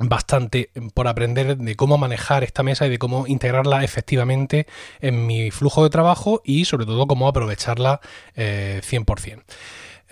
bastante 0.08 0.70
por 0.94 1.08
aprender 1.08 1.56
de 1.56 1.76
cómo 1.76 1.98
manejar 1.98 2.44
esta 2.44 2.62
mesa 2.62 2.86
y 2.86 2.90
de 2.90 2.98
cómo 2.98 3.26
integrarla 3.26 3.84
efectivamente 3.84 4.66
en 5.00 5.26
mi 5.26 5.50
flujo 5.50 5.84
de 5.84 5.90
trabajo 5.90 6.42
y 6.44 6.64
sobre 6.64 6.86
todo 6.86 7.06
cómo 7.06 7.28
aprovecharla 7.28 8.00
100%. 8.36 9.38
Eh, 9.38 9.42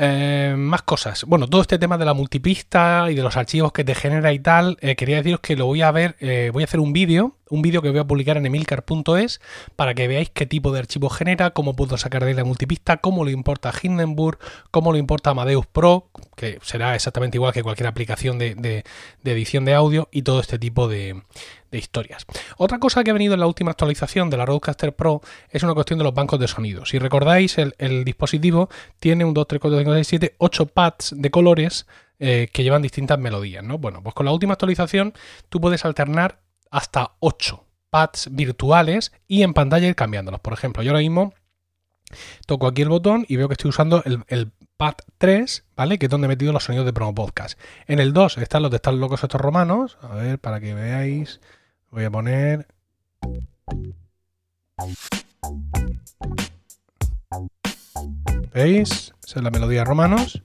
eh, 0.03 0.55
más 0.57 0.83
cosas. 0.83 1.25
Bueno, 1.25 1.47
todo 1.47 1.61
este 1.61 1.79
tema 1.79 1.99
de 1.99 2.07
la 2.07 2.15
multipista 2.15 3.11
y 3.11 3.15
de 3.15 3.23
los 3.23 3.37
archivos 3.37 3.73
que 3.73 3.85
te 3.85 3.95
genera 3.95 4.33
y 4.33 4.39
tal, 4.39 4.77
quería 4.79 5.17
deciros 5.17 5.41
que 5.41 5.57
lo 5.57 5.67
voy 5.67 5.83
a 5.83 5.91
ver, 5.91 6.17
voy 6.53 6.63
a 6.63 6.65
hacer 6.65 6.81
un 6.81 6.93
vídeo 6.93 7.37
un 7.51 7.63
vídeo 7.63 7.83
que 7.83 7.91
voy 7.91 7.99
a 7.99 8.05
publicar 8.05 8.37
en 8.37 8.47
emilcar.es 8.47 9.41
para 9.77 9.95
que 9.95 10.09
veáis 10.09 10.31
qué 10.31 10.47
tipo 10.47 10.73
de 10.73 10.79
archivo 10.79 11.11
genera, 11.11 11.51
cómo 11.51 11.75
puedo 11.75 11.99
sacar 11.99 12.25
de 12.25 12.35
la 12.35 12.45
multipista, 12.45 12.99
cómo 12.99 13.25
le 13.25 13.33
importa 13.33 13.73
Hindenburg, 13.83 14.39
cómo 14.71 14.93
le 14.93 14.99
importa 14.99 15.31
Amadeus 15.31 15.67
Pro, 15.67 16.09
que 16.37 16.59
será 16.63 16.95
exactamente 16.95 17.37
igual 17.37 17.53
que 17.53 17.63
cualquier 17.63 17.89
aplicación 17.89 18.39
de, 18.39 18.85
edición 19.25 19.65
de 19.65 19.75
audio 19.75 20.09
y 20.11 20.23
todo 20.23 20.41
este 20.41 20.59
tipo 20.59 20.89
de, 20.89 21.23
historias. 21.73 22.27
Otra 22.57 22.79
cosa 22.79 23.05
que 23.05 23.11
ha 23.11 23.13
venido 23.13 23.35
en 23.35 23.41
la 23.41 23.47
última 23.47 23.71
actualización 23.71 24.29
de 24.29 24.37
la 24.37 24.45
Rodecaster 24.45 24.93
Pro 24.93 25.21
es 25.51 25.63
una 25.63 25.75
cuestión 25.75 25.99
de 25.99 26.05
los 26.05 26.15
bancos 26.15 26.41
de 26.41 26.49
sonido. 26.49 26.85
Si 26.85 26.99
recordáis, 26.99 27.59
el, 27.59 28.05
dispositivo 28.05 28.69
tiene 28.99 29.25
un 29.25 29.35
2, 29.35 29.47
3, 29.47 29.61
4, 29.61 29.79
5, 29.79 29.95
6, 29.95 30.07
7, 30.07 30.35
8 30.39 30.67
pads 30.67 31.15
de 31.17 31.31
colores 31.31 31.87
eh, 32.19 32.49
que 32.53 32.63
llevan 32.65 32.83
distintas 32.83 33.19
melodías, 33.19 33.63
¿no? 33.63 33.79
Bueno, 33.79 34.03
pues 34.03 34.15
con 34.15 34.27
la 34.27 34.33
última 34.33 34.55
actualización 34.55 35.15
tú 35.49 35.61
puedes 35.61 35.85
alternar 35.85 36.41
hasta 36.71 37.13
8 37.21 37.65
pads 37.91 38.29
virtuales 38.31 39.13
y 39.27 39.43
en 39.43 39.53
pantalla 39.53 39.89
ir 39.89 39.97
cambiándolos. 39.97 40.41
Por 40.41 40.53
ejemplo, 40.53 40.83
yo 40.83 40.91
ahora 40.91 41.01
mismo 41.01 41.35
toco 42.47 42.67
aquí 42.67 42.83
el 42.83 42.89
botón 42.89 43.25
y 43.29 43.37
veo 43.37 43.49
que 43.49 43.55
estoy 43.55 43.69
usando 43.69 44.03
el, 44.05 44.53
pad 44.77 44.95
3, 45.19 45.65
¿vale? 45.77 45.99
Que 45.99 46.07
es 46.07 46.11
donde 46.11 46.25
he 46.25 46.29
metido 46.29 46.53
los 46.53 46.65
sonidos 46.65 46.87
de 46.87 46.93
promo 46.93 47.15
podcast. 47.15 47.61
En 47.87 48.01
el 48.01 48.15
2 48.15 48.39
están 48.39 48.63
los 48.63 48.71
de 48.71 48.77
estar 48.77 48.95
locos 48.95 49.23
estos 49.23 49.41
romanos. 49.41 49.99
A 50.01 50.15
ver, 50.15 50.39
para 50.39 50.61
que 50.61 50.73
veáis, 50.73 51.41
voy 51.91 52.05
a 52.05 52.11
poner... 52.11 52.67
¿Veis? 58.55 59.13
Esa 59.25 59.39
es 59.39 59.43
la 59.43 59.51
melodía 59.51 59.85
romanos. 59.85 60.43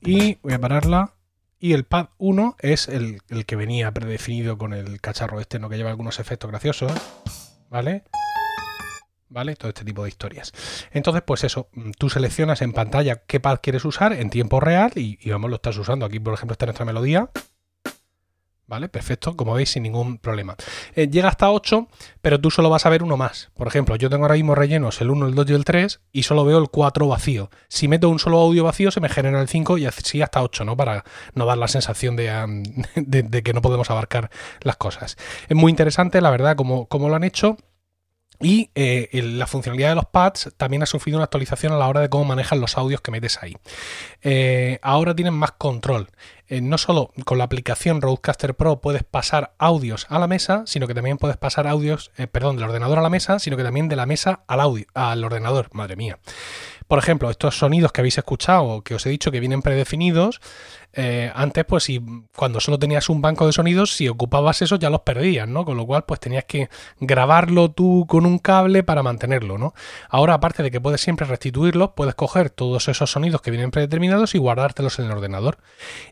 Y 0.00 0.34
voy 0.42 0.52
a 0.52 0.60
pararla 0.60 1.15
y 1.58 1.72
el 1.72 1.84
pad 1.84 2.08
1 2.18 2.56
es 2.60 2.88
el, 2.88 3.20
que 3.46 3.56
venía 3.56 3.92
predefinido 3.92 4.58
con 4.58 4.72
el 4.72 5.00
cacharro 5.00 5.40
este, 5.40 5.58
¿no? 5.58 5.68
que 5.68 5.76
lleva 5.76 5.90
algunos 5.90 6.18
efectos 6.18 6.50
graciosos, 6.50 6.92
¿vale? 7.70 8.04
¿Vale? 9.28 9.56
Todo 9.56 9.70
este 9.70 9.84
tipo 9.84 10.04
de 10.04 10.08
historias. 10.08 10.52
Entonces, 10.92 11.22
pues 11.26 11.42
eso, 11.44 11.68
tú 11.98 12.08
seleccionas 12.08 12.62
en 12.62 12.72
pantalla 12.72 13.22
qué 13.26 13.40
pad 13.40 13.58
quieres 13.60 13.84
usar 13.84 14.12
en 14.12 14.30
tiempo 14.30 14.60
real 14.60 14.92
y, 14.94 15.18
y 15.20 15.30
vamos, 15.30 15.50
lo 15.50 15.56
estás 15.56 15.76
usando. 15.78 16.06
Aquí, 16.06 16.20
por 16.20 16.34
ejemplo, 16.34 16.52
está 16.52 16.66
nuestra 16.66 16.84
melodía. 16.84 17.28
¿Vale? 18.68 18.88
Perfecto, 18.88 19.36
como 19.36 19.54
veis, 19.54 19.70
sin 19.70 19.84
ningún 19.84 20.18
problema. 20.18 20.56
Eh, 20.96 21.08
llega 21.08 21.28
hasta 21.28 21.50
8, 21.52 21.86
pero 22.20 22.40
tú 22.40 22.50
solo 22.50 22.68
vas 22.68 22.84
a 22.84 22.88
ver 22.88 23.04
uno 23.04 23.16
más. 23.16 23.50
Por 23.54 23.68
ejemplo, 23.68 23.94
yo 23.94 24.10
tengo 24.10 24.24
ahora 24.24 24.34
mismo 24.34 24.56
rellenos 24.56 25.00
el 25.00 25.10
1, 25.10 25.28
el 25.28 25.34
2 25.36 25.50
y 25.50 25.54
el 25.54 25.64
3 25.64 26.00
y 26.10 26.24
solo 26.24 26.44
veo 26.44 26.58
el 26.58 26.68
4 26.68 27.06
vacío. 27.06 27.48
Si 27.68 27.86
meto 27.86 28.08
un 28.08 28.18
solo 28.18 28.40
audio 28.40 28.64
vacío, 28.64 28.90
se 28.90 29.00
me 29.00 29.08
genera 29.08 29.40
el 29.40 29.46
5 29.46 29.78
y 29.78 29.86
así 29.86 30.20
hasta 30.20 30.42
8, 30.42 30.64
¿no? 30.64 30.76
Para 30.76 31.04
no 31.34 31.46
dar 31.46 31.58
la 31.58 31.68
sensación 31.68 32.16
de, 32.16 33.42
que 33.44 33.52
no 33.52 33.62
podemos 33.62 33.88
abarcar 33.90 34.30
las 34.62 34.76
cosas. 34.76 35.16
Es 35.48 35.56
muy 35.56 35.70
interesante, 35.70 36.20
la 36.20 36.30
verdad, 36.30 36.56
como, 36.56 36.86
como 36.86 37.08
lo 37.08 37.14
han 37.14 37.24
hecho. 37.24 37.56
Y 38.40 38.70
eh, 38.74 39.08
la 39.22 39.46
funcionalidad 39.46 39.90
de 39.90 39.94
los 39.94 40.06
pads 40.06 40.52
también 40.56 40.82
ha 40.82 40.86
sufrido 40.86 41.18
una 41.18 41.24
actualización 41.24 41.72
a 41.72 41.78
la 41.78 41.88
hora 41.88 42.00
de 42.00 42.08
cómo 42.08 42.24
manejan 42.24 42.60
los 42.60 42.76
audios 42.76 43.00
que 43.00 43.10
metes 43.10 43.42
ahí. 43.42 43.56
Eh, 44.22 44.78
ahora 44.82 45.14
tienen 45.14 45.34
más 45.34 45.52
control. 45.52 46.08
Eh, 46.48 46.60
no 46.60 46.78
solo 46.78 47.12
con 47.24 47.38
la 47.38 47.44
aplicación 47.44 48.00
Roadcaster 48.00 48.54
Pro 48.54 48.80
puedes 48.80 49.02
pasar 49.02 49.54
audios 49.58 50.06
a 50.10 50.18
la 50.18 50.26
mesa, 50.26 50.62
sino 50.66 50.86
que 50.86 50.94
también 50.94 51.18
puedes 51.18 51.36
pasar 51.36 51.66
audios, 51.66 52.12
perdón, 52.30 52.56
del 52.56 52.66
ordenador 52.66 52.98
a 52.98 53.02
la 53.02 53.10
mesa, 53.10 53.38
sino 53.38 53.56
que 53.56 53.64
también 53.64 53.88
de 53.88 53.96
la 53.96 54.06
mesa 54.06 54.44
al 54.46 54.60
audio, 54.60 54.86
al 54.94 55.24
ordenador. 55.24 55.68
Madre 55.72 55.96
mía. 55.96 56.18
Por 56.88 56.98
ejemplo, 56.98 57.30
estos 57.30 57.58
sonidos 57.58 57.92
que 57.92 58.00
habéis 58.00 58.18
escuchado, 58.18 58.82
que 58.82 58.94
os 58.94 59.04
he 59.06 59.10
dicho 59.10 59.30
que 59.30 59.40
vienen 59.40 59.62
predefinidos, 59.62 60.40
eh, 60.98 61.30
antes, 61.34 61.64
pues 61.66 61.84
si 61.84 62.02
cuando 62.34 62.58
solo 62.58 62.78
tenías 62.78 63.10
un 63.10 63.20
banco 63.20 63.44
de 63.44 63.52
sonidos, 63.52 63.92
si 63.92 64.08
ocupabas 64.08 64.62
eso 64.62 64.76
ya 64.76 64.88
los 64.88 65.02
perdías, 65.02 65.46
¿no? 65.46 65.66
Con 65.66 65.76
lo 65.76 65.86
cual, 65.86 66.04
pues 66.06 66.20
tenías 66.20 66.44
que 66.44 66.70
grabarlo 66.98 67.70
tú 67.70 68.06
con 68.08 68.24
un 68.24 68.38
cable 68.38 68.82
para 68.82 69.02
mantenerlo, 69.02 69.58
¿no? 69.58 69.74
Ahora, 70.08 70.34
aparte 70.34 70.62
de 70.62 70.70
que 70.70 70.80
puedes 70.80 71.02
siempre 71.02 71.26
restituirlos, 71.26 71.90
puedes 71.94 72.14
coger 72.14 72.48
todos 72.48 72.88
esos 72.88 73.10
sonidos 73.10 73.42
que 73.42 73.50
vienen 73.50 73.70
predeterminados 73.70 74.34
y 74.34 74.38
guardártelos 74.38 74.98
en 74.98 75.04
el 75.04 75.12
ordenador. 75.12 75.58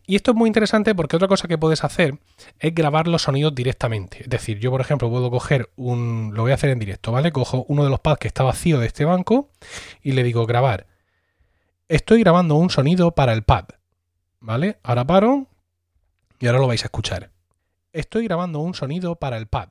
Y 0.07 0.17
esto 0.17 0.33
es 0.33 0.37
muy 0.37 0.49
interesante 0.49 0.95
porque 0.95 1.17
otra 1.17 1.29
cosa 1.29 1.49
que 1.49 1.57
puedes 1.57 1.83
hacer 1.83 2.19
es 2.59 2.75
grabar 2.75 3.09
los 3.09 3.23
sonidos 3.23 3.55
directamente. 3.55 4.25
Es 4.25 4.29
decir, 4.29 4.59
yo, 4.59 4.71
por 4.71 4.83
ejemplo, 4.83 5.09
puedo 5.09 5.31
coger 5.31 5.71
un. 5.77 6.33
Lo 6.35 6.43
voy 6.43 6.53
a 6.53 6.57
hacer 6.57 6.69
en 6.69 6.79
directo, 6.79 7.11
¿vale? 7.11 7.33
Cojo 7.33 7.65
uno 7.69 7.85
de 7.85 7.91
los 7.91 8.01
pads 8.01 8.19
que 8.19 8.29
está 8.29 8.43
vacío 8.43 8.79
de 8.81 8.87
este 8.87 9.07
banco 9.07 9.49
y 10.03 10.12
le 10.12 10.22
digo 10.22 10.46
grabar. 10.46 10.87
Estoy 11.88 12.20
grabando 12.20 12.55
un 12.57 12.70
sonido 12.70 13.14
para 13.14 13.33
el 13.33 13.42
pad. 13.42 13.66
¿Vale? 14.40 14.79
Ahora 14.83 15.07
paro 15.07 15.46
y 16.38 16.46
ahora 16.46 16.59
lo 16.59 16.66
vais 16.66 16.83
a 16.83 16.87
escuchar. 16.87 17.31
Estoy 17.92 18.24
grabando 18.24 18.59
un 18.59 18.74
sonido 18.74 19.16
para 19.16 19.37
el 19.37 19.46
pad. 19.46 19.68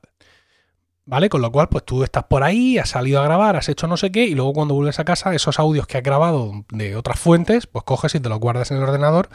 ¿Vale? 1.06 1.28
Con 1.28 1.42
lo 1.42 1.52
cual, 1.52 1.68
pues 1.68 1.84
tú 1.84 2.02
estás 2.02 2.24
por 2.24 2.42
ahí, 2.42 2.78
has 2.78 2.88
salido 2.88 3.20
a 3.20 3.24
grabar, 3.24 3.56
has 3.56 3.68
hecho 3.68 3.86
no 3.86 3.98
sé 3.98 4.10
qué, 4.10 4.24
y 4.24 4.34
luego 4.34 4.54
cuando 4.54 4.74
vuelves 4.74 4.98
a 4.98 5.04
casa, 5.04 5.34
esos 5.34 5.58
audios 5.58 5.86
que 5.86 5.98
has 5.98 6.02
grabado 6.02 6.64
de 6.70 6.96
otras 6.96 7.20
fuentes, 7.20 7.66
pues 7.66 7.84
coges 7.84 8.14
y 8.14 8.20
te 8.20 8.30
los 8.30 8.40
guardas 8.40 8.70
en 8.70 8.78
el 8.78 8.84
ordenador 8.84 9.28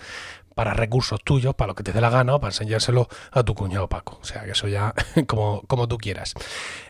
para 0.60 0.74
recursos 0.74 1.24
tuyos, 1.24 1.56
para 1.56 1.70
lo 1.70 1.74
que 1.74 1.84
te 1.84 1.94
dé 1.94 2.02
la 2.02 2.10
gana, 2.10 2.36
o 2.36 2.40
para 2.42 2.50
enseñárselo 2.50 3.08
a 3.32 3.44
tu 3.44 3.56
cuñado 3.56 3.88
Paco. 3.88 4.20
O 4.22 4.26
sea, 4.26 4.44
que 4.44 4.52
eso 4.52 4.68
ya 4.68 4.94
como, 5.26 5.62
como 5.68 5.88
tú 5.88 5.98
quieras. 5.98 6.34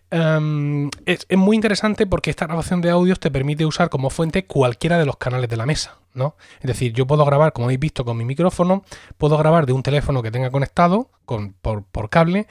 Em, 0.10 0.89
es, 1.05 1.27
muy 1.38 1.55
interesante 1.55 2.08
porque 2.08 2.32
esta 2.32 2.47
grabación 2.47 2.82
de 2.82 2.89
audios 2.89 3.19
te 3.19 3.29
permite 3.29 3.67
usar 3.67 3.91
como 3.91 4.10
fuente 4.10 4.47
cualquiera 4.47 4.97
de 4.97 5.05
los 5.05 5.17
canales 5.17 5.51
de 5.51 5.55
la 5.55 5.67
mesa, 5.67 5.99
¿no? 6.15 6.36
Es 6.62 6.65
decir, 6.65 6.93
yo 6.93 7.05
puedo 7.05 7.23
grabar, 7.25 7.53
como 7.53 7.65
habéis 7.65 7.79
visto, 7.79 8.03
con 8.03 8.17
mi 8.17 8.25
micrófono, 8.25 8.84
puedo 9.19 9.38
grabar 9.38 9.67
de 9.67 9.73
un 9.73 9.84
teléfono 9.84 10.23
que 10.23 10.32
tenga 10.32 10.49
conectado 10.49 11.12
con, 11.25 11.53
por, 11.53 11.84
por 11.84 12.10
cable, 12.10 12.47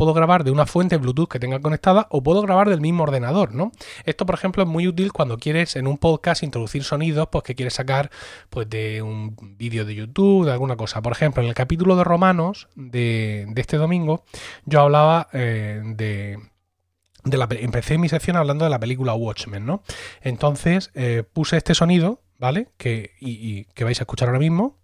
puedo 0.00 0.14
grabar 0.14 0.44
de 0.44 0.50
una 0.50 0.64
fuente 0.64 0.96
Bluetooth 0.96 1.28
que 1.28 1.38
tenga 1.38 1.60
conectada 1.60 2.06
o 2.08 2.22
puedo 2.22 2.40
grabar 2.40 2.70
del 2.70 2.80
mismo 2.80 3.02
ordenador, 3.02 3.54
¿no? 3.54 3.70
Esto, 4.06 4.24
por 4.24 4.34
ejemplo, 4.34 4.62
es 4.62 4.68
muy 4.68 4.88
útil 4.88 5.12
cuando 5.12 5.36
quieres 5.36 5.76
en 5.76 5.86
un 5.86 5.98
podcast 5.98 6.42
introducir 6.42 6.84
sonidos, 6.84 7.28
pues 7.30 7.44
que 7.44 7.54
quieres 7.54 7.74
sacar 7.74 8.10
pues 8.48 8.70
de 8.70 9.02
un 9.02 9.36
vídeo 9.58 9.84
de 9.84 9.94
YouTube, 9.94 10.46
de 10.46 10.52
alguna 10.52 10.76
cosa. 10.76 11.02
Por 11.02 11.12
ejemplo, 11.12 11.42
en 11.42 11.50
el 11.50 11.54
capítulo 11.54 11.96
de 11.96 12.04
Romanos 12.04 12.68
de, 12.76 13.46
este 13.56 13.76
domingo, 13.76 14.24
yo 14.64 14.80
hablaba 14.80 15.28
eh, 15.34 15.82
de 15.84 16.38
de 17.24 17.36
la, 17.36 17.46
empecé 17.50 17.98
mi 17.98 18.08
sección 18.08 18.38
hablando 18.38 18.64
de 18.64 18.70
la 18.70 18.80
película 18.80 19.12
Watchmen, 19.12 19.66
¿no? 19.66 19.82
Entonces 20.22 20.90
eh, 20.94 21.24
puse 21.30 21.58
este 21.58 21.74
sonido, 21.74 22.22
¿vale? 22.38 22.68
Que, 22.78 23.10
y, 23.20 23.66
que 23.74 23.84
vais 23.84 24.00
a 24.00 24.04
escuchar 24.04 24.28
ahora 24.28 24.38
mismo. 24.38 24.79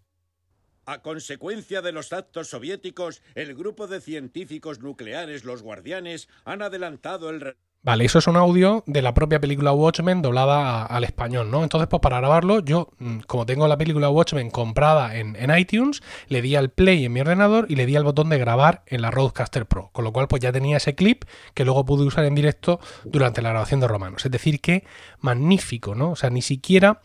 A 0.88 1.02
consecuencia 1.02 1.82
de 1.82 1.90
los 1.90 2.12
actos 2.12 2.50
soviéticos, 2.50 3.20
el 3.34 3.56
grupo 3.56 3.88
de 3.88 4.00
científicos 4.00 4.78
nucleares, 4.78 5.44
los 5.44 5.62
guardianes, 5.62 6.28
han 6.44 6.62
adelantado 6.62 7.28
el... 7.30 7.56
Vale, 7.82 8.04
eso 8.04 8.18
es 8.18 8.26
un 8.26 8.36
audio 8.36 8.82
de 8.86 9.00
la 9.00 9.14
propia 9.14 9.40
película 9.40 9.72
Watchmen 9.72 10.20
doblada 10.20 10.84
al 10.84 11.04
español, 11.04 11.52
¿no? 11.52 11.62
Entonces, 11.62 11.86
pues 11.88 12.00
para 12.00 12.18
grabarlo, 12.18 12.58
yo, 12.58 12.90
mm, 12.98 13.18
como 13.28 13.46
tengo 13.46 13.68
la 13.68 13.78
película 13.78 14.10
Watchmen 14.10 14.50
comprada 14.50 15.16
en, 15.16 15.36
iTunes, 15.56 16.02
le 16.26 16.42
di 16.42 16.56
al 16.56 16.70
play 16.70 17.04
en 17.04 17.12
mi 17.12 17.20
ordenador 17.20 17.66
y 17.68 17.76
le 17.76 17.86
di 17.86 17.94
al 17.94 18.02
botón 18.02 18.28
de 18.28 18.38
grabar 18.38 18.82
en 18.86 19.02
la 19.02 19.12
Roadcaster 19.12 19.66
Pro. 19.66 19.90
Con 19.92 20.04
lo 20.04 20.12
cual, 20.12 20.26
pues 20.26 20.42
ya 20.42 20.50
tenía 20.50 20.78
ese 20.78 20.96
clip 20.96 21.24
que 21.54 21.64
luego 21.64 21.84
pude 21.84 22.04
usar 22.04 22.24
en 22.24 22.34
directo 22.34 22.80
durante 23.04 23.40
la 23.40 23.50
grabación 23.50 23.78
de 23.78 23.86
Romanos. 23.86 24.24
Es 24.24 24.32
decir, 24.32 24.60
que 24.60 24.84
magnífico, 25.26 25.94
¿no? 25.94 26.12
O 26.12 26.16
sea, 26.16 26.30
ni 26.30 26.40
siquiera 26.40 27.00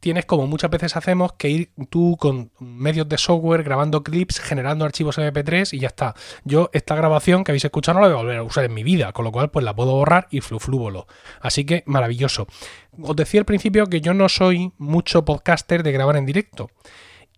tienes, 0.00 0.26
como 0.26 0.46
muchas 0.46 0.70
veces 0.70 0.96
hacemos, 0.96 1.34
que 1.34 1.48
ir 1.48 1.70
tú 1.88 2.16
con 2.18 2.50
medios 2.58 3.08
de 3.08 3.16
software 3.16 3.62
grabando 3.62 4.02
clips, 4.02 4.40
generando 4.40 4.84
archivos 4.84 5.18
MP3 5.18 5.72
y 5.72 5.78
ya 5.78 5.88
está. 5.88 6.14
Yo, 6.44 6.68
esta 6.72 6.96
grabación 6.96 7.44
que 7.44 7.52
habéis 7.52 7.64
escuchado 7.64 7.98
no 7.98 8.06
la 8.06 8.08
voy 8.08 8.16
a 8.18 8.22
volver 8.22 8.38
a 8.38 8.42
usar 8.42 8.64
en 8.64 8.74
mi 8.74 8.82
vida, 8.82 9.12
con 9.12 9.24
lo 9.24 9.32
cual, 9.32 9.50
pues 9.50 9.64
la 9.64 9.74
puedo 9.74 9.92
borrar 9.92 10.26
y 10.30 10.40
flu 10.40 10.58
voló. 10.78 11.06
Así 11.40 11.64
que 11.64 11.84
maravilloso. 11.86 12.46
Os 13.00 13.16
decía 13.16 13.40
al 13.40 13.46
principio 13.46 13.86
que 13.86 14.00
yo 14.00 14.14
no 14.14 14.28
soy 14.28 14.72
mucho 14.78 15.24
podcaster 15.24 15.82
de 15.82 15.92
grabar 15.92 16.16
en 16.16 16.26
directo. 16.26 16.70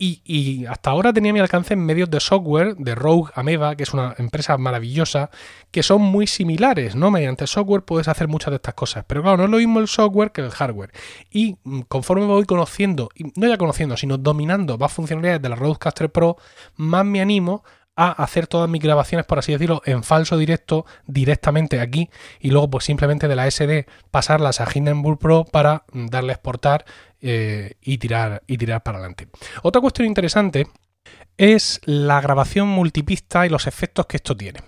Y, 0.05 0.67
hasta 0.67 0.91
ahora 0.91 1.13
tenía 1.13 1.33
mi 1.33 1.39
alcance 1.39 1.75
en 1.75 1.87
medios 1.87 2.11
de 2.11 2.19
software 2.19 2.75
de 2.75 2.97
Rogue 2.97 3.31
Ameba, 3.37 3.77
que 3.77 3.85
es 3.85 3.95
una 3.95 4.17
empresa 4.19 4.59
maravillosa, 4.59 5.31
que 5.71 5.85
son 5.85 6.03
muy 6.03 6.27
similares, 6.27 6.97
¿no? 6.97 7.13
Mediante 7.13 7.47
software 7.47 7.85
puedes 7.85 8.09
hacer 8.09 8.27
muchas 8.27 8.51
de 8.51 8.57
estas 8.57 8.75
cosas. 8.75 9.05
Pero 9.07 9.23
claro, 9.23 9.37
no 9.37 9.45
es 9.45 9.51
lo 9.51 9.59
mismo 9.59 9.79
el 9.79 9.87
software 9.87 10.33
que 10.33 10.41
el 10.41 10.51
hardware. 10.51 10.91
Y 11.31 11.57
mm, 11.63 11.83
conforme 11.83 12.27
me 12.27 12.33
voy 12.33 12.47
conociendo, 12.47 13.11
y 13.15 13.33
no 13.39 13.47
ya 13.47 13.57
conociendo, 13.57 13.97
sino 13.97 14.19
dominando 14.19 14.77
más 14.77 14.93
funcionalidades 14.93 15.41
de 15.41 15.49
la 15.49 15.55
Rodecaster 15.55 16.11
Pro, 16.11 16.37
más 16.75 17.05
me 17.05 17.21
animo 17.21 17.63
a 17.97 18.11
hacer 18.11 18.47
todas 18.47 18.69
mis 18.69 18.83
grabaciones, 18.83 19.27
por 19.27 19.39
así 19.39 19.53
decirlo, 19.53 19.83
en 19.85 20.03
falso 20.03 20.37
directo 20.37 20.87
directamente 21.07 21.81
aquí 21.81 22.09
y 22.41 22.51
luego 22.51 22.71
pues 22.71 22.85
simplemente 22.85 23.29
de 23.29 23.37
la 23.37 23.51
SD 23.51 23.87
pasarlas 24.11 24.61
a 24.61 24.69
Hindenburg 24.73 25.19
Pro 25.19 25.45
para 25.45 25.85
darle 25.93 26.33
a 26.33 26.35
exportar 26.35 26.85
eh, 27.21 27.75
y, 27.83 27.99
tirar, 27.99 28.43
y 28.47 28.59
tirar 28.59 28.83
para 28.83 28.99
adelante. 28.99 29.29
Otra 29.63 29.81
cuestión 29.81 30.09
interesante 30.09 30.67
es 31.37 31.81
la 31.85 32.21
grabación 32.21 32.69
multipista 32.69 33.47
y 33.47 33.49
los 33.49 33.67
efectos 33.67 34.07
que 34.07 34.17
esto 34.17 34.37
tiene 34.37 34.61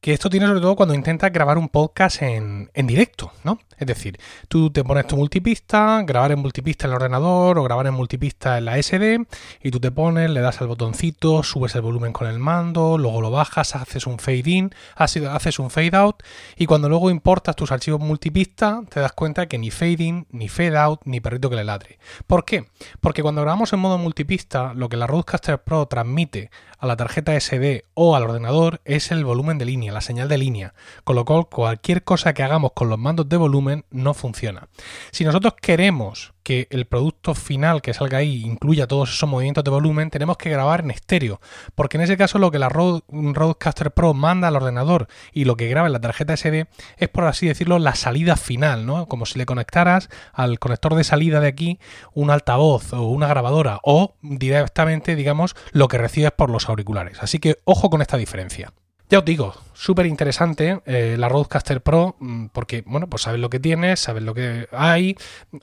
que 0.00 0.12
esto 0.12 0.30
tiene 0.30 0.46
sobre 0.46 0.60
todo 0.60 0.76
cuando 0.76 0.94
intentas 0.94 1.32
grabar 1.32 1.58
un 1.58 1.68
podcast 1.68 2.22
en, 2.22 2.70
en, 2.72 2.86
directo, 2.86 3.32
¿no? 3.42 3.58
Es 3.78 3.86
decir, 3.86 4.18
tú 4.48 4.70
te 4.70 4.84
pones 4.84 5.06
tu 5.06 5.16
multipista, 5.16 6.02
grabar 6.04 6.32
en 6.32 6.38
multipista 6.38 6.86
en 6.86 6.92
el 6.92 6.96
ordenador 6.96 7.58
o 7.58 7.64
grabar 7.64 7.86
en 7.86 7.94
multipista 7.94 8.58
en 8.58 8.64
la 8.64 8.80
SD 8.80 9.26
y 9.62 9.70
tú 9.70 9.80
te 9.80 9.90
pones, 9.90 10.30
le 10.30 10.40
das 10.40 10.60
al 10.60 10.68
botoncito, 10.68 11.42
subes 11.42 11.74
el 11.74 11.82
volumen 11.82 12.12
con 12.12 12.28
el 12.28 12.38
mando, 12.38 12.96
luego 12.96 13.20
lo 13.20 13.30
bajas, 13.30 13.74
haces 13.74 14.06
un 14.06 14.18
fade 14.18 14.42
in, 14.46 14.74
haces 14.96 15.58
un 15.58 15.70
fade 15.70 15.96
out 15.96 16.22
y 16.56 16.66
cuando 16.66 16.88
luego 16.88 17.10
importas 17.10 17.56
tus 17.56 17.72
archivos 17.72 18.00
multipista 18.00 18.82
te 18.88 19.00
das 19.00 19.12
cuenta 19.12 19.46
que 19.46 19.58
ni 19.58 19.70
fade 19.70 20.02
in, 20.02 20.26
ni 20.30 20.48
fade 20.48 20.76
out, 20.76 21.00
ni 21.04 21.20
perrito 21.20 21.50
que 21.50 21.56
le 21.56 21.64
ladre. 21.64 21.98
¿Por 22.26 22.44
qué? 22.44 22.68
Porque 23.00 23.22
cuando 23.22 23.42
grabamos 23.42 23.72
en 23.72 23.80
modo 23.80 23.98
multipista, 23.98 24.74
lo 24.74 24.88
que 24.88 24.96
la 24.96 25.06
Rodecaster 25.06 25.62
Pro 25.62 25.86
transmite 25.86 26.50
a 26.78 26.86
la 26.86 26.96
tarjeta 26.96 27.38
SD 27.38 27.84
o 27.94 28.14
al 28.14 28.24
ordenador 28.24 28.80
es 28.84 29.10
el 29.10 29.24
volumen 29.24 29.58
de 29.58 29.64
línea, 29.64 29.87
la 29.94 30.00
señal 30.00 30.28
de 30.28 30.38
línea, 30.38 30.74
con 31.04 31.16
lo 31.16 31.24
cual 31.24 31.48
cualquier 31.48 32.04
cosa 32.04 32.34
que 32.34 32.42
hagamos 32.42 32.72
con 32.74 32.88
los 32.88 32.98
mandos 32.98 33.28
de 33.28 33.36
volumen 33.36 33.84
no 33.90 34.14
funciona. 34.14 34.68
Si 35.10 35.24
nosotros 35.24 35.54
queremos 35.60 36.34
que 36.48 36.66
el 36.70 36.86
producto 36.86 37.34
final 37.34 37.82
que 37.82 37.92
salga 37.92 38.18
ahí 38.18 38.42
incluya 38.42 38.86
todos 38.86 39.10
esos 39.10 39.28
movimientos 39.28 39.64
de 39.64 39.70
volumen, 39.70 40.08
tenemos 40.08 40.38
que 40.38 40.48
grabar 40.48 40.80
en 40.80 40.90
estéreo, 40.90 41.42
porque 41.74 41.98
en 41.98 42.04
ese 42.04 42.16
caso 42.16 42.38
lo 42.38 42.50
que 42.50 42.58
la 42.58 42.70
Rodecaster 42.70 43.90
Pro 43.90 44.14
manda 44.14 44.48
al 44.48 44.56
ordenador 44.56 45.08
y 45.30 45.44
lo 45.44 45.58
que 45.58 45.68
graba 45.68 45.88
en 45.88 45.92
la 45.92 46.00
tarjeta 46.00 46.34
SD 46.34 46.66
es, 46.96 47.08
por 47.10 47.24
así 47.24 47.46
decirlo, 47.46 47.78
la 47.78 47.94
salida 47.94 48.36
final, 48.36 48.86
¿no? 48.86 49.06
Como 49.08 49.26
si 49.26 49.38
le 49.38 49.44
conectaras 49.44 50.08
al 50.32 50.58
conector 50.58 50.94
de 50.94 51.04
salida 51.04 51.40
de 51.40 51.48
aquí 51.48 51.80
un 52.14 52.30
altavoz 52.30 52.94
o 52.94 53.02
una 53.02 53.28
grabadora 53.28 53.80
o 53.82 54.14
directamente, 54.22 55.16
digamos, 55.16 55.54
lo 55.72 55.88
que 55.88 55.98
recibes 55.98 56.32
por 56.32 56.48
los 56.48 56.68
auriculares. 56.70 57.22
Así 57.22 57.40
que 57.40 57.56
ojo 57.64 57.90
con 57.90 58.00
esta 58.00 58.16
diferencia. 58.16 58.72
Ya 59.10 59.20
os 59.20 59.24
digo, 59.24 59.54
súper 59.72 60.04
interesante 60.04 60.82
eh, 60.84 61.16
la 61.18 61.30
Rodecaster 61.30 61.80
Pro, 61.80 62.16
mm, 62.18 62.46
porque, 62.52 62.82
bueno, 62.84 63.08
pues 63.08 63.22
sabes 63.22 63.40
lo 63.40 63.48
que 63.48 63.58
tienes, 63.58 64.00
sabes 64.00 64.22
lo 64.22 64.34
que 64.34 64.68
hay. 64.70 65.16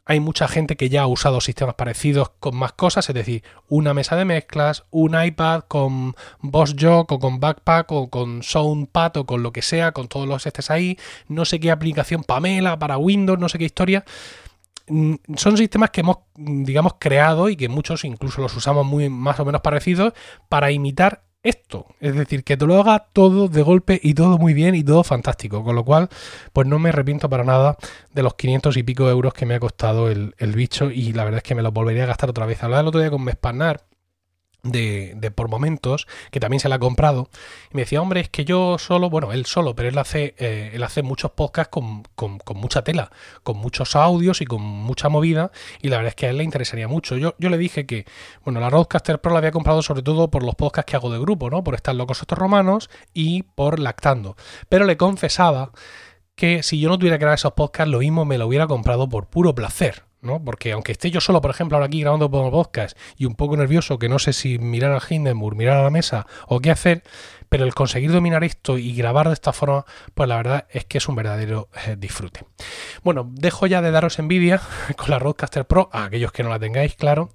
Hay 0.06 0.20
mucha 0.20 0.48
gente 0.48 0.76
que 0.76 0.90
ya 0.90 1.04
ha 1.04 1.08
usado 1.08 1.40
sistemas 1.42 1.76
parecidos 1.76 2.32
con 2.40 2.56
más 2.56 2.74
cosas, 2.74 3.08
es 3.08 3.14
decir, 3.14 3.44
una 3.70 3.94
mesa 3.94 4.16
de 4.16 4.26
mezclas, 4.26 4.86
un 4.90 5.22
iPad 5.22 5.62
con 5.68 6.16
Boss 6.40 6.76
Jog 6.80 7.06
o 7.14 7.20
con 7.20 7.40
Backpack 7.40 7.92
o 7.92 8.10
con 8.10 8.42
Soundpad 8.42 9.18
o 9.18 9.26
con 9.28 9.44
lo 9.44 9.54
que 9.54 9.62
sea, 9.62 9.92
con 9.92 10.08
todos 10.08 10.28
los 10.28 10.48
estés 10.48 10.72
ahí. 10.72 10.98
No 11.28 11.46
sé 11.46 11.60
qué 11.60 11.70
aplicación 11.70 12.24
Pamela 12.24 12.80
para 12.80 12.98
Windows, 12.98 13.38
no 13.38 13.48
sé 13.48 13.60
qué 13.60 13.66
historia 13.66 14.06
mm, 14.88 15.16
son 15.38 15.56
sistemas 15.56 15.92
que 15.92 16.02
hemos, 16.02 16.18
digamos, 16.36 16.94
creado 16.98 17.50
y 17.50 17.56
que 17.56 17.70
muchos 17.70 18.06
incluso 18.06 18.42
los 18.42 18.56
usamos 18.56 18.88
muy 18.88 19.08
más 19.10 19.40
o 19.40 19.46
menos 19.46 19.62
parecidos 19.62 20.14
para 20.50 20.72
imitar 20.72 21.26
esto. 21.46 21.86
Es 22.02 22.16
decir, 22.16 22.44
que 22.44 22.58
te 22.58 22.66
lo 22.66 22.80
haga 22.80 23.08
todo 23.14 23.48
de 23.48 23.62
golpe 23.62 24.00
y 24.02 24.14
todo 24.14 24.38
muy 24.38 24.54
bien 24.54 24.76
y 24.76 24.84
todo 24.84 25.04
fantástico. 25.04 25.64
Con 25.64 25.76
lo 25.76 25.86
cual, 25.86 26.10
pues 26.52 26.68
no 26.68 26.80
me 26.80 26.90
arrepiento 26.90 27.30
para 27.30 27.44
nada 27.44 27.78
de 28.14 28.24
los 28.24 28.34
500 28.34 28.76
y 28.78 28.84
pico 28.84 29.10
euros 29.10 29.34
que 29.34 29.46
me 29.46 29.56
ha 29.56 29.60
costado 29.60 30.10
el, 30.10 30.34
bicho 30.56 30.90
y 30.90 31.14
la 31.14 31.24
verdad 31.24 31.38
es 31.38 31.44
que 31.44 31.56
me 31.56 31.62
lo 31.62 31.72
volvería 31.72 32.04
a 32.04 32.08
gastar 32.08 32.30
otra 32.30 32.46
vez. 32.46 32.64
Hablaba 32.64 32.82
el 32.82 32.88
otro 32.88 33.00
día 33.00 33.12
con 33.12 33.24
Mespanar 33.24 33.84
de, 34.66 35.32
por 35.34 35.48
momentos, 35.48 36.08
que 36.32 36.40
también 36.40 36.60
se 36.60 36.70
la 36.70 36.76
ha 36.76 36.80
comprado, 36.80 37.30
y 37.72 37.76
me 37.76 37.82
decía, 37.84 38.02
hombre, 38.02 38.22
es 38.22 38.30
que 38.30 38.46
yo 38.46 38.78
solo, 38.78 39.10
bueno, 39.10 39.32
él 39.32 39.46
solo, 39.46 39.76
pero 39.76 39.90
él 39.90 39.98
hace, 39.98 40.36
eh, 40.38 40.72
él 40.74 40.84
hace 40.84 41.04
muchos 41.04 41.32
podcasts 41.32 41.72
con, 41.72 42.04
con, 42.16 42.40
mucha 42.56 42.84
tela, 42.84 43.12
con 43.44 43.58
muchos 43.58 43.96
audios 43.96 44.42
y 44.42 44.46
con 44.46 44.62
mucha 44.62 45.10
movida, 45.10 45.52
y 45.82 45.90
la 45.90 45.98
verdad 45.98 46.10
es 46.10 46.16
que 46.16 46.26
a 46.26 46.30
él 46.32 46.38
le 46.38 46.44
interesaría 46.44 46.88
mucho. 46.88 47.18
Yo, 47.18 47.36
yo 47.38 47.50
le 47.50 47.58
dije 47.58 47.86
que, 47.86 48.06
bueno, 48.44 48.60
la 48.60 48.70
Roadcaster 48.70 49.22
Pro 49.22 49.32
la 49.32 49.40
había 49.40 49.52
comprado 49.52 49.82
sobre 49.82 50.02
todo 50.02 50.30
por 50.30 50.44
los 50.44 50.56
podcasts 50.56 50.90
que 50.90 50.98
hago 50.98 51.12
de 51.12 51.20
grupo, 51.20 51.50
¿no? 51.50 51.64
Por 51.64 51.76
estar 51.76 51.96
locos 51.96 52.22
estos 52.22 52.38
romanos 52.38 52.90
y 53.14 53.44
por 53.44 53.80
lactando. 53.80 54.36
Pero 54.70 54.86
le 54.86 54.98
confesaba 54.98 55.72
que 56.36 56.64
si 56.64 56.80
yo 56.80 56.90
no 56.90 56.98
tuviera 56.98 57.18
que 57.18 57.22
grabar 57.22 57.38
esos 57.38 57.54
podcasts, 57.54 57.92
lo 57.92 58.00
mismo 58.00 58.26
me 58.26 58.38
lo 58.38 58.48
hubiera 58.48 58.68
comprado 58.68 59.08
por 59.08 59.28
puro 59.28 59.56
placer. 59.56 60.04
¿No? 60.22 60.44
Porque 60.44 60.72
aunque 60.72 60.92
esté 60.92 61.12
yo 61.12 61.22
solo, 61.22 61.42
por 61.42 61.52
ejemplo, 61.52 61.78
ahora 61.78 61.88
aquí 61.88 62.02
grabando 62.02 62.30
por 62.30 62.52
podcast 62.52 62.98
y 63.18 63.26
un 63.26 63.36
poco 63.36 63.58
nervioso, 63.58 64.00
que 64.00 64.10
no 64.10 64.20
sé 64.20 64.34
si 64.34 64.60
mirar 64.60 64.92
al 64.92 65.02
Hindenburg, 65.08 65.56
mirar 65.56 65.78
a 65.78 65.84
la 65.84 65.90
mesa 65.90 66.26
o 66.48 66.60
qué 66.60 66.72
hacer, 66.72 67.04
pero 67.50 67.66
el 67.66 67.74
conseguir 67.74 68.12
dominar 68.12 68.44
esto 68.44 68.78
y 68.78 68.96
grabar 68.96 69.28
de 69.28 69.34
esta 69.34 69.54
forma, 69.54 69.86
pues 70.14 70.30
la 70.30 70.38
verdad 70.38 70.68
es 70.70 70.86
que 70.86 70.98
es 70.98 71.08
un 71.08 71.16
verdadero 71.16 71.70
eh, 71.86 71.96
disfrute. 71.98 72.46
Bueno, 73.04 73.30
dejo 73.32 73.68
ya 73.68 73.82
de 73.82 73.92
daros 73.92 74.20
envidia 74.20 74.62
con 74.98 75.10
la 75.10 75.20
Roadcaster 75.20 75.66
Pro, 75.66 75.90
a 75.92 76.06
aquellos 76.06 76.32
que 76.32 76.44
no 76.44 76.50
la 76.50 76.60
tengáis, 76.60 76.96
claro, 76.96 77.30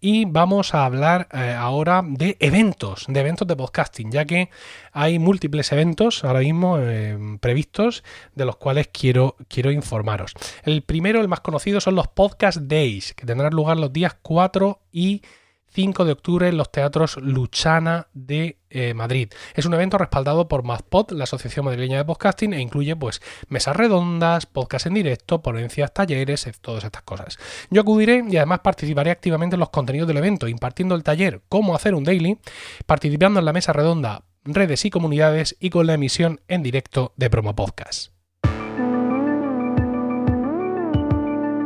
y 0.00 0.24
vamos 0.24 0.74
a 0.74 0.84
hablar 0.84 1.28
eh, 1.32 1.54
ahora 1.58 2.02
de 2.04 2.36
eventos, 2.40 3.06
de 3.08 3.20
eventos 3.20 3.46
de 3.48 3.56
podcasting, 3.56 4.10
ya 4.10 4.24
que 4.24 4.50
hay 4.92 5.18
múltiples 5.18 5.72
eventos 5.72 6.24
ahora 6.24 6.40
mismo 6.40 6.78
eh, 6.80 7.18
previstos 7.40 8.04
de 8.34 8.44
los 8.44 8.56
cuales 8.56 8.88
quiero, 8.92 9.36
quiero 9.48 9.70
informaros. 9.70 10.34
El 10.62 10.82
primero, 10.82 11.20
el 11.20 11.28
más 11.28 11.40
conocido, 11.40 11.80
son 11.80 11.94
los 11.94 12.08
Podcast 12.08 12.58
Days, 12.58 13.14
que 13.14 13.26
tendrán 13.26 13.52
lugar 13.52 13.76
los 13.76 13.92
días 13.92 14.16
4 14.22 14.80
y 14.92 15.22
5 15.22 15.43
de 15.74 16.12
octubre 16.12 16.48
en 16.48 16.56
los 16.56 16.70
teatros 16.70 17.16
Luchana 17.16 18.06
de 18.12 18.58
eh, 18.70 18.94
Madrid. 18.94 19.32
Es 19.54 19.66
un 19.66 19.74
evento 19.74 19.98
respaldado 19.98 20.46
por 20.46 20.62
MadPod, 20.62 21.10
la 21.10 21.24
Asociación 21.24 21.64
Madrileña 21.64 21.98
de 21.98 22.04
Podcasting, 22.04 22.54
e 22.54 22.60
incluye 22.60 22.94
pues 22.94 23.20
mesas 23.48 23.74
redondas, 23.74 24.46
podcast 24.46 24.86
en 24.86 24.94
directo, 24.94 25.42
ponencias, 25.42 25.92
talleres, 25.92 26.48
todas 26.60 26.84
estas 26.84 27.02
cosas. 27.02 27.38
Yo 27.70 27.80
acudiré 27.80 28.22
y 28.30 28.36
además 28.36 28.60
participaré 28.60 29.10
activamente 29.10 29.56
en 29.56 29.60
los 29.60 29.70
contenidos 29.70 30.06
del 30.06 30.18
evento, 30.18 30.46
impartiendo 30.46 30.94
el 30.94 31.02
taller 31.02 31.42
Cómo 31.48 31.74
hacer 31.74 31.94
un 31.94 32.04
daily, 32.04 32.38
participando 32.86 33.40
en 33.40 33.44
la 33.44 33.52
mesa 33.52 33.72
redonda 33.72 34.22
redes 34.44 34.84
y 34.84 34.90
comunidades 34.90 35.56
y 35.58 35.70
con 35.70 35.88
la 35.88 35.94
emisión 35.94 36.40
en 36.46 36.62
directo 36.62 37.12
de 37.16 37.30
Promo 37.30 37.56
Podcast. 37.56 38.13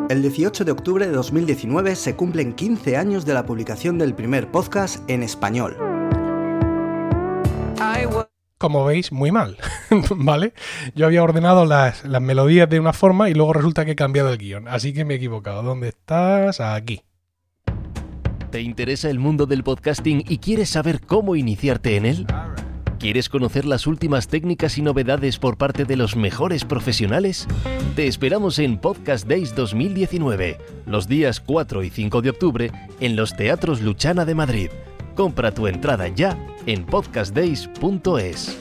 El 0.09 0.23
18 0.23 0.64
de 0.64 0.73
octubre 0.73 1.07
de 1.07 1.12
2019 1.12 1.94
se 1.94 2.16
cumplen 2.16 2.55
15 2.55 2.97
años 2.97 3.27
de 3.27 3.35
la 3.35 3.44
publicación 3.44 3.99
del 3.99 4.14
primer 4.14 4.51
podcast 4.51 5.09
en 5.11 5.23
español. 5.23 5.77
Como 8.57 8.87
veis, 8.87 9.12
muy 9.12 9.31
mal, 9.31 9.59
¿vale? 10.16 10.55
Yo 10.94 11.05
había 11.07 11.23
ordenado 11.23 11.66
las, 11.66 12.05
las, 12.05 12.23
melodías 12.23 12.68
de 12.71 12.81
una 12.81 12.92
forma 12.92 13.29
y 13.29 13.35
luego 13.35 13.53
resulta 13.53 13.85
que 13.85 13.92
he 13.92 13.97
cambiado 13.97 14.31
el 14.31 14.38
guion, 14.38 14.66
así 14.66 14.94
que 14.94 15.05
me 15.05 15.14
he 15.14 15.16
equivocado. 15.18 15.62
¿Dónde 15.62 15.88
estás? 15.88 16.61
Aquí. 16.61 17.03
¿Te 18.51 18.62
interesa 18.62 19.11
el 19.11 19.18
mundo 19.18 19.44
del 19.44 19.62
podcasting 19.62 20.25
y 20.27 20.38
quieres 20.38 20.71
saber 20.71 21.03
cómo 21.03 21.37
iniciarte 21.37 21.97
en 21.97 22.07
él? 22.07 22.27
¿Quieres 22.98 23.28
conocer 23.28 23.64
las 23.64 23.87
últimas 23.87 24.26
técnicas 24.26 24.76
y 24.76 24.82
novedades 24.82 25.38
por 25.38 25.56
parte 25.56 25.84
de 25.84 25.96
los 25.96 26.16
mejores 26.16 26.64
profesionales? 26.64 27.46
Te 27.94 28.08
esperamos 28.08 28.58
en 28.58 28.76
Podcast 28.76 29.28
Days 29.28 29.54
2019, 29.54 30.58
los 30.84 31.06
días 31.06 31.38
4 31.38 31.84
y 31.84 31.90
5 31.90 32.22
de 32.22 32.30
octubre, 32.30 32.72
en 32.98 33.14
los 33.14 33.37
Teatros 33.37 33.82
Luchana 33.82 34.24
de 34.24 34.34
Madrid. 34.34 34.70
Compra 35.14 35.54
tu 35.54 35.68
entrada 35.68 36.08
ya 36.08 36.37
en 36.66 36.84
podcastdays.es. 36.84 38.58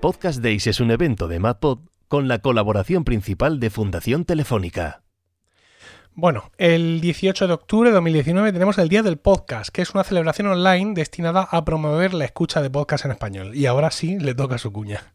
Podcast 0.00 0.42
Days 0.42 0.66
es 0.66 0.80
un 0.80 0.92
evento 0.92 1.28
de 1.28 1.40
MadPod 1.40 1.80
con 2.08 2.26
la 2.26 2.38
colaboración 2.38 3.04
principal 3.04 3.60
de 3.60 3.68
Fundación 3.68 4.24
Telefónica. 4.24 5.02
Bueno, 6.14 6.50
el 6.58 7.00
18 7.00 7.46
de 7.46 7.52
octubre 7.54 7.90
de 7.90 7.94
2019 7.94 8.52
tenemos 8.52 8.78
el 8.78 8.88
Día 8.88 9.02
del 9.02 9.16
Podcast, 9.16 9.70
que 9.70 9.80
es 9.80 9.94
una 9.94 10.04
celebración 10.04 10.48
online 10.48 10.92
destinada 10.94 11.48
a 11.50 11.64
promover 11.64 12.14
la 12.14 12.24
escucha 12.24 12.60
de 12.60 12.68
podcast 12.68 13.04
en 13.04 13.12
español. 13.12 13.54
Y 13.54 13.66
ahora 13.66 13.90
sí 13.90 14.18
le 14.18 14.34
toca 14.34 14.58
su 14.58 14.72
cuña. 14.72 15.14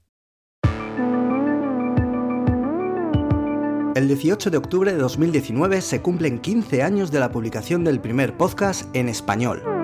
El 3.95 4.08
18 4.08 4.49
de 4.49 4.58
octubre 4.58 4.91
de 4.91 4.97
2019 4.97 5.81
se 5.81 6.01
cumplen 6.01 6.39
15 6.39 6.81
años 6.81 7.12
de 7.12 7.19
la 7.19 7.31
publicación 7.31 7.84
del 7.84 7.99
primer 7.99 8.36
podcast 8.36 8.93
en 8.95 9.10
español. 9.10 9.74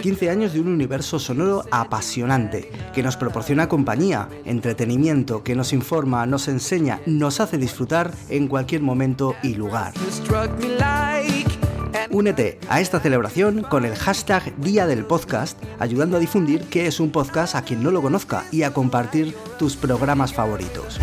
15 0.00 0.30
años 0.30 0.54
de 0.54 0.60
un 0.60 0.68
universo 0.68 1.18
sonoro 1.18 1.66
apasionante, 1.70 2.70
que 2.94 3.02
nos 3.02 3.18
proporciona 3.18 3.68
compañía, 3.68 4.30
entretenimiento, 4.46 5.42
que 5.42 5.54
nos 5.54 5.74
informa, 5.74 6.24
nos 6.24 6.48
enseña, 6.48 7.00
nos 7.04 7.40
hace 7.40 7.58
disfrutar 7.58 8.14
en 8.30 8.48
cualquier 8.48 8.80
momento 8.80 9.36
y 9.42 9.54
lugar. 9.54 9.92
Únete 12.10 12.58
a 12.68 12.80
esta 12.80 13.00
celebración 13.00 13.62
con 13.62 13.84
el 13.84 13.94
hashtag 13.96 14.56
Día 14.56 14.86
del 14.86 15.04
Podcast, 15.04 15.62
ayudando 15.78 16.16
a 16.16 16.20
difundir 16.20 16.62
qué 16.64 16.86
es 16.86 17.00
un 17.00 17.10
podcast 17.10 17.56
a 17.56 17.62
quien 17.62 17.82
no 17.82 17.90
lo 17.90 18.00
conozca 18.00 18.44
y 18.50 18.62
a 18.62 18.72
compartir 18.72 19.34
tus 19.58 19.76
programas 19.76 20.32
favoritos. 20.32 20.98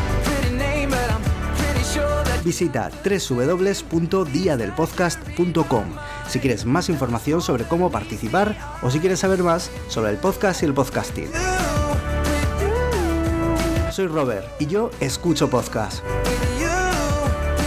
Visita 2.43 2.89
www.diadelpodcast.com 3.03 5.85
si 6.31 6.39
quieres 6.39 6.65
más 6.65 6.87
información 6.87 7.41
sobre 7.41 7.65
cómo 7.65 7.91
participar 7.91 8.55
o 8.81 8.89
si 8.89 8.99
quieres 9.01 9.19
saber 9.19 9.43
más 9.43 9.69
sobre 9.89 10.11
el 10.11 10.17
podcast 10.17 10.63
y 10.63 10.65
el 10.65 10.73
podcasting. 10.73 11.29
Soy 13.91 14.07
Robert 14.07 14.47
y 14.57 14.67
yo 14.67 14.91
escucho 15.01 15.49
podcast. 15.49 16.01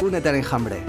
Únete 0.02 0.30
al 0.30 0.36
enjambre. 0.36 0.82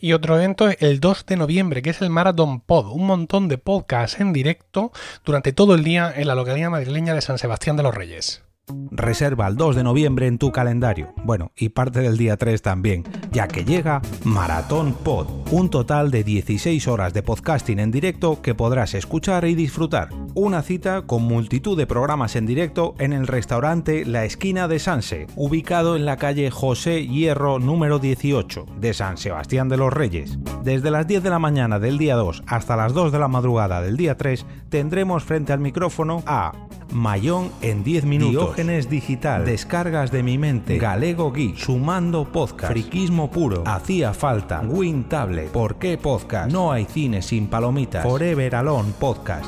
Y 0.00 0.14
otro 0.14 0.36
evento 0.36 0.70
el 0.78 1.00
2 1.00 1.26
de 1.26 1.36
noviembre, 1.36 1.82
que 1.82 1.90
es 1.90 2.00
el 2.00 2.08
Marathon 2.08 2.60
Pod, 2.60 2.86
un 2.92 3.04
montón 3.04 3.48
de 3.48 3.58
podcasts 3.58 4.20
en 4.20 4.32
directo 4.32 4.92
durante 5.22 5.52
todo 5.52 5.74
el 5.74 5.84
día 5.84 6.10
en 6.16 6.28
la 6.28 6.34
localidad 6.34 6.70
madrileña 6.70 7.12
de 7.12 7.20
San 7.20 7.36
Sebastián 7.36 7.76
de 7.76 7.82
los 7.82 7.94
Reyes. 7.94 8.47
Reserva 8.90 9.46
el 9.48 9.56
2 9.56 9.76
de 9.76 9.84
noviembre 9.84 10.26
en 10.26 10.38
tu 10.38 10.52
calendario. 10.52 11.12
Bueno, 11.24 11.52
y 11.56 11.70
parte 11.70 12.00
del 12.00 12.16
día 12.16 12.36
3 12.36 12.62
también, 12.62 13.04
ya 13.30 13.48
que 13.48 13.64
llega 13.64 14.02
Maratón 14.24 14.94
Pod, 14.94 15.26
un 15.50 15.70
total 15.70 16.10
de 16.10 16.24
16 16.24 16.88
horas 16.88 17.14
de 17.14 17.22
podcasting 17.22 17.78
en 17.78 17.90
directo 17.90 18.42
que 18.42 18.54
podrás 18.54 18.94
escuchar 18.94 19.44
y 19.44 19.54
disfrutar. 19.54 20.08
Una 20.34 20.62
cita 20.62 21.02
con 21.02 21.22
multitud 21.22 21.76
de 21.76 21.86
programas 21.86 22.36
en 22.36 22.46
directo 22.46 22.94
en 22.98 23.12
el 23.12 23.26
restaurante 23.26 24.04
La 24.04 24.24
Esquina 24.24 24.68
de 24.68 24.78
Sanse, 24.78 25.26
ubicado 25.36 25.96
en 25.96 26.04
la 26.04 26.16
calle 26.16 26.50
José 26.50 27.06
Hierro 27.06 27.58
número 27.58 27.98
18 27.98 28.66
de 28.80 28.94
San 28.94 29.16
Sebastián 29.16 29.68
de 29.68 29.76
los 29.76 29.92
Reyes. 29.92 30.38
Desde 30.62 30.90
las 30.90 31.06
10 31.06 31.22
de 31.22 31.30
la 31.30 31.38
mañana 31.38 31.78
del 31.78 31.98
día 31.98 32.16
2 32.16 32.42
hasta 32.46 32.76
las 32.76 32.92
2 32.92 33.12
de 33.12 33.18
la 33.18 33.28
madrugada 33.28 33.80
del 33.80 33.96
día 33.96 34.16
3 34.16 34.46
tendremos 34.68 35.24
frente 35.24 35.52
al 35.52 35.60
micrófono 35.60 36.22
a 36.26 36.52
Mayón 36.92 37.50
en 37.60 37.84
10 37.84 38.04
minutos, 38.04 38.32
Diógenes 38.32 38.88
Digital, 38.88 39.44
Descargas 39.44 40.10
de 40.10 40.22
mi 40.22 40.38
mente, 40.38 40.78
Galego 40.78 41.32
Geek, 41.32 41.56
Sumando 41.56 42.24
Podcast, 42.24 42.72
Friquismo 42.72 43.30
Puro, 43.30 43.64
Hacía 43.66 44.14
Falta, 44.14 44.60
Win 44.60 45.04
Tablet, 45.04 45.50
¿Por 45.50 45.76
qué 45.76 45.98
Podcast? 45.98 46.50
No 46.52 46.72
hay 46.72 46.86
cine 46.86 47.22
sin 47.22 47.48
palomitas, 47.48 48.02
Forever 48.02 48.56
Alone 48.56 48.92
Podcast. 48.98 49.46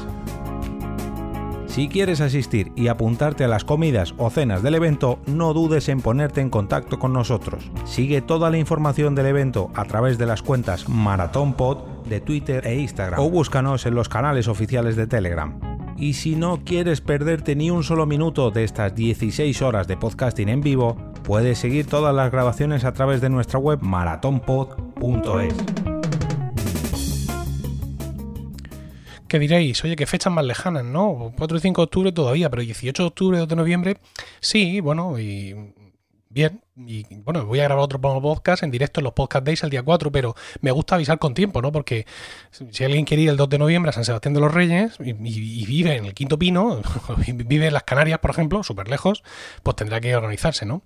Si 1.71 1.89
quieres 1.89 2.21
asistir 2.21 2.73
y 2.75 2.89
apuntarte 2.89 3.45
a 3.45 3.49
las 3.49 3.65
comidas 3.65 4.13
o 4.19 4.29
cenas 4.29 4.65
del 4.65 4.75
evento, 4.75 5.21
no 5.27 5.55
dudes 5.55 5.89
en 5.89 6.01
ponerte 6.01 6.41
en 6.41 6.51
contacto 6.51 6.99
con 6.99 7.13
nosotros. 7.13 7.71
Sigue 7.85 8.23
toda 8.23 8.51
la 8.51 8.59
información 8.59 9.15
del 9.15 9.27
evento 9.27 9.71
a 9.77 9.85
través 9.85 10.19
de 10.19 10.27
las 10.27 10.43
cuentas 10.43 10.89
MarathonPod 10.89 12.09
de 12.09 12.21
Twitter 12.21 12.67
e 12.67 12.81
Instagram 12.81 13.21
o 13.21 13.31
búscanos 13.31 13.87
en 13.87 13.95
los 13.95 14.09
canales 14.09 14.49
oficiales 14.49 14.97
de 14.97 15.07
Telegram. 15.07 15.61
Y 15.97 16.15
si 16.15 16.35
no 16.35 16.65
quieres 16.65 17.01
perderte 17.01 17.55
ni 17.55 17.71
un 17.71 17.85
solo 17.85 18.05
minuto 18.05 18.51
de 18.51 18.65
estas 18.65 18.97
16 18.97 19.63
horas 19.63 19.87
de 19.87 19.97
podcasting 19.97 20.49
en 20.49 20.63
vivo, 20.63 20.97
puedes 21.23 21.59
seguir 21.59 21.87
todas 21.87 22.13
las 22.13 22.33
grabaciones 22.33 22.85
a 22.85 22.95
través 22.95 23.21
de 23.21 23.31
nuestra 23.31 23.61
web 23.61 23.79
maratonpod.es. 23.81 25.90
¿Qué 29.31 29.39
diréis? 29.39 29.85
Oye, 29.85 29.95
qué 29.95 30.07
fechas 30.07 30.33
más 30.33 30.45
lejanas, 30.45 30.85
¿no? 30.85 31.33
4 31.39 31.57
y 31.57 31.61
5 31.61 31.81
de 31.81 31.85
octubre 31.85 32.11
todavía, 32.11 32.51
pero 32.51 32.63
18 32.63 33.01
de 33.01 33.07
octubre, 33.07 33.39
2 33.39 33.49
de 33.49 33.55
noviembre, 33.55 33.97
sí, 34.41 34.81
bueno, 34.81 35.21
y 35.21 35.55
bien, 36.29 36.61
y 36.87 37.05
bueno, 37.25 37.47
voy 37.47 37.61
a 37.61 37.65
grabar 37.65 37.85
otro 37.85 38.01
podcast 38.01 38.63
en 38.63 38.71
directo 38.71 39.01
en 39.01 39.05
los 39.05 39.13
Podcast 39.13 39.45
Days 39.45 39.63
el 39.63 39.71
día 39.71 39.83
4, 39.83 40.11
pero 40.11 40.35
me 40.61 40.71
gusta 40.71 40.95
avisar 40.95 41.19
con 41.19 41.35
tiempo, 41.35 41.61
¿no? 41.63 41.73
Porque 41.73 42.07
si 42.71 42.85
alguien 42.85 43.05
quiere 43.05 43.25
ir 43.25 43.29
el 43.31 43.37
2 43.37 43.49
de 43.49 43.59
noviembre 43.59 43.91
a 43.91 43.93
San 43.93 44.05
Sebastián 44.05 44.35
de 44.35 44.41
los 44.41 44.53
Reyes 44.53 44.97
y, 45.01 45.13
vive 45.13 45.97
en 45.97 46.07
el 46.07 46.15
Quinto 46.15 46.39
Pino, 46.39 46.81
vive 47.27 47.67
en 47.67 47.75
las 47.75 47.85
Canarias, 47.85 48.19
por 48.19 48.31
ejemplo, 48.31 48.63
súper 48.63 48.89
lejos, 48.89 49.23
pues 49.63 49.77
tendrá 49.77 50.01
que 50.01 50.15
organizarse, 50.17 50.67
¿no? 50.67 50.83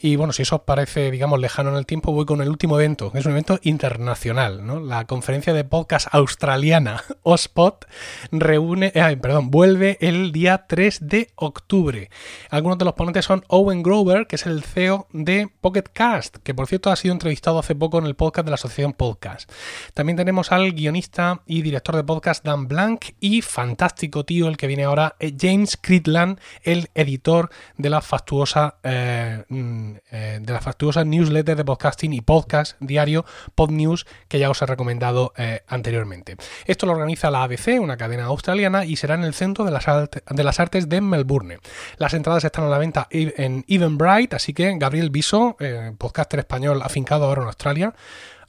Y 0.00 0.16
bueno, 0.16 0.32
si 0.32 0.42
eso 0.42 0.56
os 0.56 0.62
parece, 0.62 1.10
digamos, 1.10 1.38
lejano 1.40 1.70
en 1.70 1.76
el 1.76 1.86
tiempo, 1.86 2.12
voy 2.12 2.26
con 2.26 2.40
el 2.40 2.48
último 2.48 2.78
evento, 2.78 3.12
que 3.12 3.18
es 3.18 3.26
un 3.26 3.32
evento 3.32 3.58
internacional, 3.62 4.66
¿no? 4.66 4.80
La 4.80 5.06
conferencia 5.06 5.52
de 5.52 5.64
podcast 5.64 6.08
australiana 6.12 7.02
OSPOT 7.22 7.86
reúne, 8.32 8.92
eh, 8.94 9.16
perdón, 9.20 9.50
vuelve 9.50 9.98
el 10.00 10.32
día 10.32 10.66
3 10.68 10.98
de 11.02 11.30
octubre. 11.36 12.10
Algunos 12.50 12.78
de 12.78 12.84
los 12.84 12.94
ponentes 12.94 13.24
son 13.24 13.44
Owen 13.48 13.82
Grover, 13.82 14.26
que 14.26 14.36
es 14.36 14.46
el 14.46 14.62
CEO 14.62 15.06
de 15.12 15.33
Pocket 15.60 15.84
Cast, 15.92 16.36
que 16.38 16.54
por 16.54 16.66
cierto 16.66 16.90
ha 16.90 16.96
sido 16.96 17.12
entrevistado 17.12 17.58
hace 17.58 17.74
poco 17.74 17.98
en 17.98 18.06
el 18.06 18.14
podcast 18.14 18.44
de 18.44 18.50
la 18.50 18.54
Asociación 18.54 18.92
Podcast. 18.92 19.50
También 19.92 20.16
tenemos 20.16 20.52
al 20.52 20.72
guionista 20.72 21.42
y 21.46 21.62
director 21.62 21.96
de 21.96 22.04
podcast 22.04 22.44
Dan 22.44 22.68
Blank 22.68 23.06
y 23.20 23.42
fantástico 23.42 24.24
tío 24.24 24.48
el 24.48 24.56
que 24.56 24.66
viene 24.66 24.84
ahora, 24.84 25.16
eh, 25.18 25.34
James 25.38 25.78
Critland, 25.80 26.38
el 26.62 26.88
editor 26.94 27.50
de 27.76 27.90
la 27.90 28.00
fastuosa 28.00 28.76
eh, 28.82 29.44
mm, 29.48 29.92
eh, 30.10 30.38
de 30.42 30.52
la 30.52 30.60
fastuosa 30.60 31.04
newsletter 31.04 31.56
de 31.56 31.64
podcasting 31.64 32.12
y 32.12 32.20
podcast 32.20 32.76
diario 32.80 33.24
Pod 33.54 33.70
News 33.70 34.06
que 34.28 34.38
ya 34.38 34.50
os 34.50 34.60
he 34.62 34.66
recomendado 34.66 35.32
anteriormente. 35.66 36.36
Esto 36.66 36.86
lo 36.86 36.92
organiza 36.92 37.30
la 37.30 37.42
ABC, 37.42 37.80
una 37.80 37.96
cadena 37.96 38.24
australiana, 38.24 38.84
y 38.84 38.96
será 38.96 39.14
en 39.14 39.24
el 39.24 39.34
centro 39.34 39.64
de 39.64 39.70
las, 39.70 39.84
de 39.84 40.44
las 40.44 40.60
artes 40.60 40.88
de 40.88 41.00
Melbourne. 41.00 41.58
Las 41.98 42.14
entradas 42.14 42.44
están 42.44 42.64
a 42.64 42.68
la 42.68 42.78
venta 42.78 43.06
en 43.10 43.64
Eventbrite, 43.68 44.36
así 44.36 44.52
que 44.52 44.74
Gabriel 44.78 45.10
Viso, 45.14 45.56
eh, 45.60 45.92
podcaster 45.96 46.40
español 46.40 46.82
afincado 46.82 47.26
ahora 47.26 47.42
en 47.42 47.46
Australia, 47.46 47.94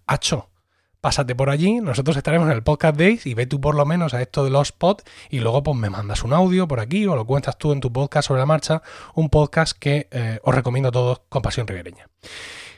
Hacho, 0.07 0.49
pásate 0.99 1.35
por 1.35 1.51
allí, 1.51 1.79
nosotros 1.79 2.17
estaremos 2.17 2.47
en 2.49 2.55
el 2.55 2.63
Podcast 2.63 2.97
Days 2.97 3.27
y 3.27 3.35
ve 3.35 3.45
tú 3.45 3.61
por 3.61 3.75
lo 3.75 3.85
menos 3.85 4.15
a 4.15 4.21
esto 4.23 4.43
de 4.43 4.49
los 4.49 4.69
spots 4.69 5.03
y 5.29 5.41
luego 5.41 5.61
pues 5.61 5.77
me 5.77 5.91
mandas 5.91 6.23
un 6.23 6.33
audio 6.33 6.67
por 6.67 6.79
aquí 6.79 7.05
o 7.05 7.15
lo 7.15 7.27
cuentas 7.27 7.59
tú 7.59 7.71
en 7.71 7.81
tu 7.81 7.93
podcast 7.93 8.29
sobre 8.29 8.39
la 8.39 8.47
marcha, 8.47 8.81
un 9.13 9.29
podcast 9.29 9.77
que 9.77 10.07
eh, 10.09 10.39
os 10.41 10.55
recomiendo 10.55 10.89
a 10.89 10.91
todos 10.91 11.21
con 11.29 11.43
pasión 11.43 11.67
ribereña. 11.67 12.07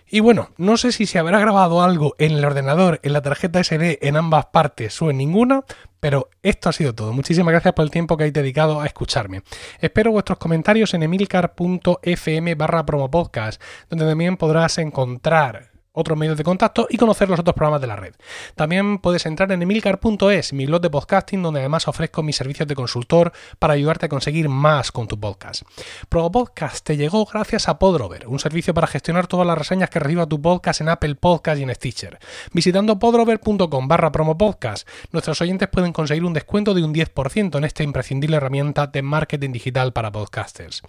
Y 0.09 0.21
bueno, 0.21 0.49
no 0.57 0.77
sé 0.77 0.91
si 0.93 1.05
se 1.05 1.19
habrá 1.19 1.39
grabado 1.39 1.81
algo 1.81 2.15
en 2.17 2.31
el 2.31 2.45
ordenador, 2.45 2.99
en 3.03 3.13
la 3.13 3.21
tarjeta 3.21 3.61
SD, 3.61 3.99
en 4.01 4.15
ambas 4.15 4.45
partes 4.47 5.01
o 5.01 5.09
en 5.09 5.17
ninguna, 5.17 5.63
pero 5.99 6.29
esto 6.43 6.69
ha 6.69 6.73
sido 6.73 6.95
todo. 6.95 7.11
Muchísimas 7.11 7.51
gracias 7.51 7.73
por 7.73 7.83
el 7.83 7.91
tiempo 7.91 8.15
que 8.15 8.23
habéis 8.23 8.33
dedicado 8.33 8.79
a 8.79 8.85
escucharme. 8.85 9.43
Espero 9.79 10.11
vuestros 10.11 10.37
comentarios 10.37 10.93
en 10.93 11.03
emilcar.fm 11.03 12.55
barra 12.55 12.85
promopodcast, 12.85 13.61
donde 13.89 14.05
también 14.05 14.37
podrás 14.37 14.77
encontrar 14.77 15.76
otros 15.97 16.17
medios 16.17 16.37
de 16.37 16.43
contacto 16.43 16.87
y 16.89 16.97
conocer 16.97 17.27
los 17.29 17.39
otros 17.39 17.55
programas 17.55 17.81
de 17.81 17.87
la 17.87 17.95
red. 17.95 18.13
También 18.55 18.99
puedes 18.99 19.25
entrar 19.25 19.51
en 19.51 19.61
emilcar.es, 19.61 20.53
mi 20.53 20.67
blog 20.67 20.81
de 20.81 20.89
podcasting, 20.89 21.41
donde 21.41 21.59
además 21.59 21.87
ofrezco 21.87 22.21
mis 22.21 22.35
servicios 22.35 22.67
de 22.67 22.75
consultor 22.75 23.33
para 23.57 23.73
ayudarte 23.73 24.05
a 24.05 24.09
conseguir 24.09 24.47
más 24.47 24.91
con 24.91 25.07
tu 25.07 25.19
podcast. 25.19 25.63
Pro 26.07 26.31
Podcast 26.31 26.85
te 26.85 26.97
llegó 26.97 27.25
gracias 27.25 27.67
a 27.67 27.79
Podrover, 27.79 28.27
un 28.27 28.39
servicio 28.39 28.73
para 28.73 28.87
gestionar 28.87 29.27
todas 29.27 29.47
las 29.47 29.57
reseñas 29.57 29.89
que 29.89 29.99
reciba 29.99 30.27
tu 30.27 30.39
podcast 30.39 30.81
en 30.81 30.89
Apple 30.89 31.15
Podcast 31.15 31.59
y 31.59 31.63
en 31.63 31.73
Stitcher. 31.73 32.19
Visitando 32.53 32.99
podrover.com 32.99 33.87
barra 33.87 34.11
promopodcast, 34.11 34.87
nuestros 35.11 35.41
oyentes 35.41 35.67
pueden 35.67 35.93
conseguir 35.93 36.25
un 36.25 36.33
descuento 36.33 36.75
de 36.75 36.83
un 36.83 36.93
10% 36.93 37.57
en 37.57 37.63
esta 37.63 37.83
imprescindible 37.83 38.37
herramienta 38.37 38.87
de 38.87 39.01
marketing 39.01 39.51
digital 39.51 39.93
para 39.93 40.11
podcasters. 40.11 40.83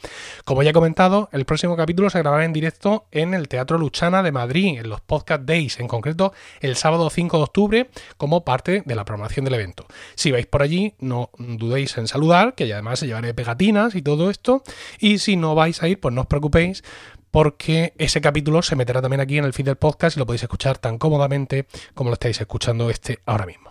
Como 0.44 0.62
ya 0.62 0.70
he 0.70 0.74
comentado, 0.74 1.28
el 1.32 1.46
próximo 1.46 1.76
capítulo 1.76 2.10
se 2.10 2.18
grabará 2.18 2.44
en 2.44 2.52
directo 2.52 3.06
en 3.10 3.32
el 3.32 3.48
Teatro 3.48 3.78
Luchana 3.78 4.22
de 4.22 4.32
Madrid, 4.32 4.78
en 4.78 4.97
Podcast 5.00 5.42
Days, 5.42 5.80
en 5.80 5.88
concreto 5.88 6.32
el 6.60 6.76
sábado 6.76 7.10
5 7.10 7.36
de 7.36 7.42
octubre, 7.42 7.90
como 8.16 8.44
parte 8.44 8.82
de 8.84 8.94
la 8.94 9.04
programación 9.04 9.44
del 9.44 9.54
evento. 9.54 9.86
Si 10.14 10.30
vais 10.30 10.46
por 10.46 10.62
allí, 10.62 10.94
no 10.98 11.30
dudéis 11.38 11.96
en 11.98 12.08
saludar, 12.08 12.54
que 12.54 12.72
además 12.72 12.98
se 13.00 13.06
llevaré 13.06 13.34
pegatinas 13.34 13.94
y 13.94 14.02
todo 14.02 14.30
esto. 14.30 14.62
Y 14.98 15.18
si 15.18 15.36
no 15.36 15.54
vais 15.54 15.82
a 15.82 15.88
ir, 15.88 16.00
pues 16.00 16.14
no 16.14 16.22
os 16.22 16.26
preocupéis, 16.26 16.82
porque 17.30 17.94
ese 17.98 18.20
capítulo 18.20 18.62
se 18.62 18.76
meterá 18.76 19.02
también 19.02 19.20
aquí 19.20 19.38
en 19.38 19.44
el 19.44 19.52
feed 19.52 19.66
del 19.66 19.76
podcast 19.76 20.16
y 20.16 20.20
lo 20.20 20.26
podéis 20.26 20.42
escuchar 20.42 20.78
tan 20.78 20.98
cómodamente 20.98 21.66
como 21.94 22.10
lo 22.10 22.14
estáis 22.14 22.40
escuchando 22.40 22.90
este 22.90 23.20
ahora 23.26 23.46
mismo. 23.46 23.70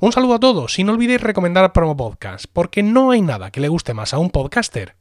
Un 0.00 0.12
saludo 0.12 0.34
a 0.34 0.40
todos 0.40 0.78
y 0.78 0.84
no 0.84 0.92
olvidéis 0.92 1.20
recomendar 1.20 1.72
Promo 1.72 1.96
Podcast, 1.96 2.46
porque 2.52 2.82
no 2.82 3.10
hay 3.10 3.22
nada 3.22 3.50
que 3.50 3.60
le 3.60 3.68
guste 3.68 3.94
más 3.94 4.14
a 4.14 4.18
un 4.18 4.30
podcaster 4.30 4.96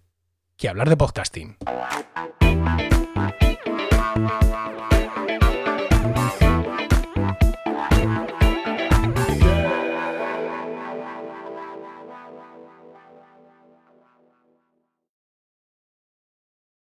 que 0.57 0.69
hablar 0.69 0.89
de 0.89 0.97
podcasting. 0.97 1.57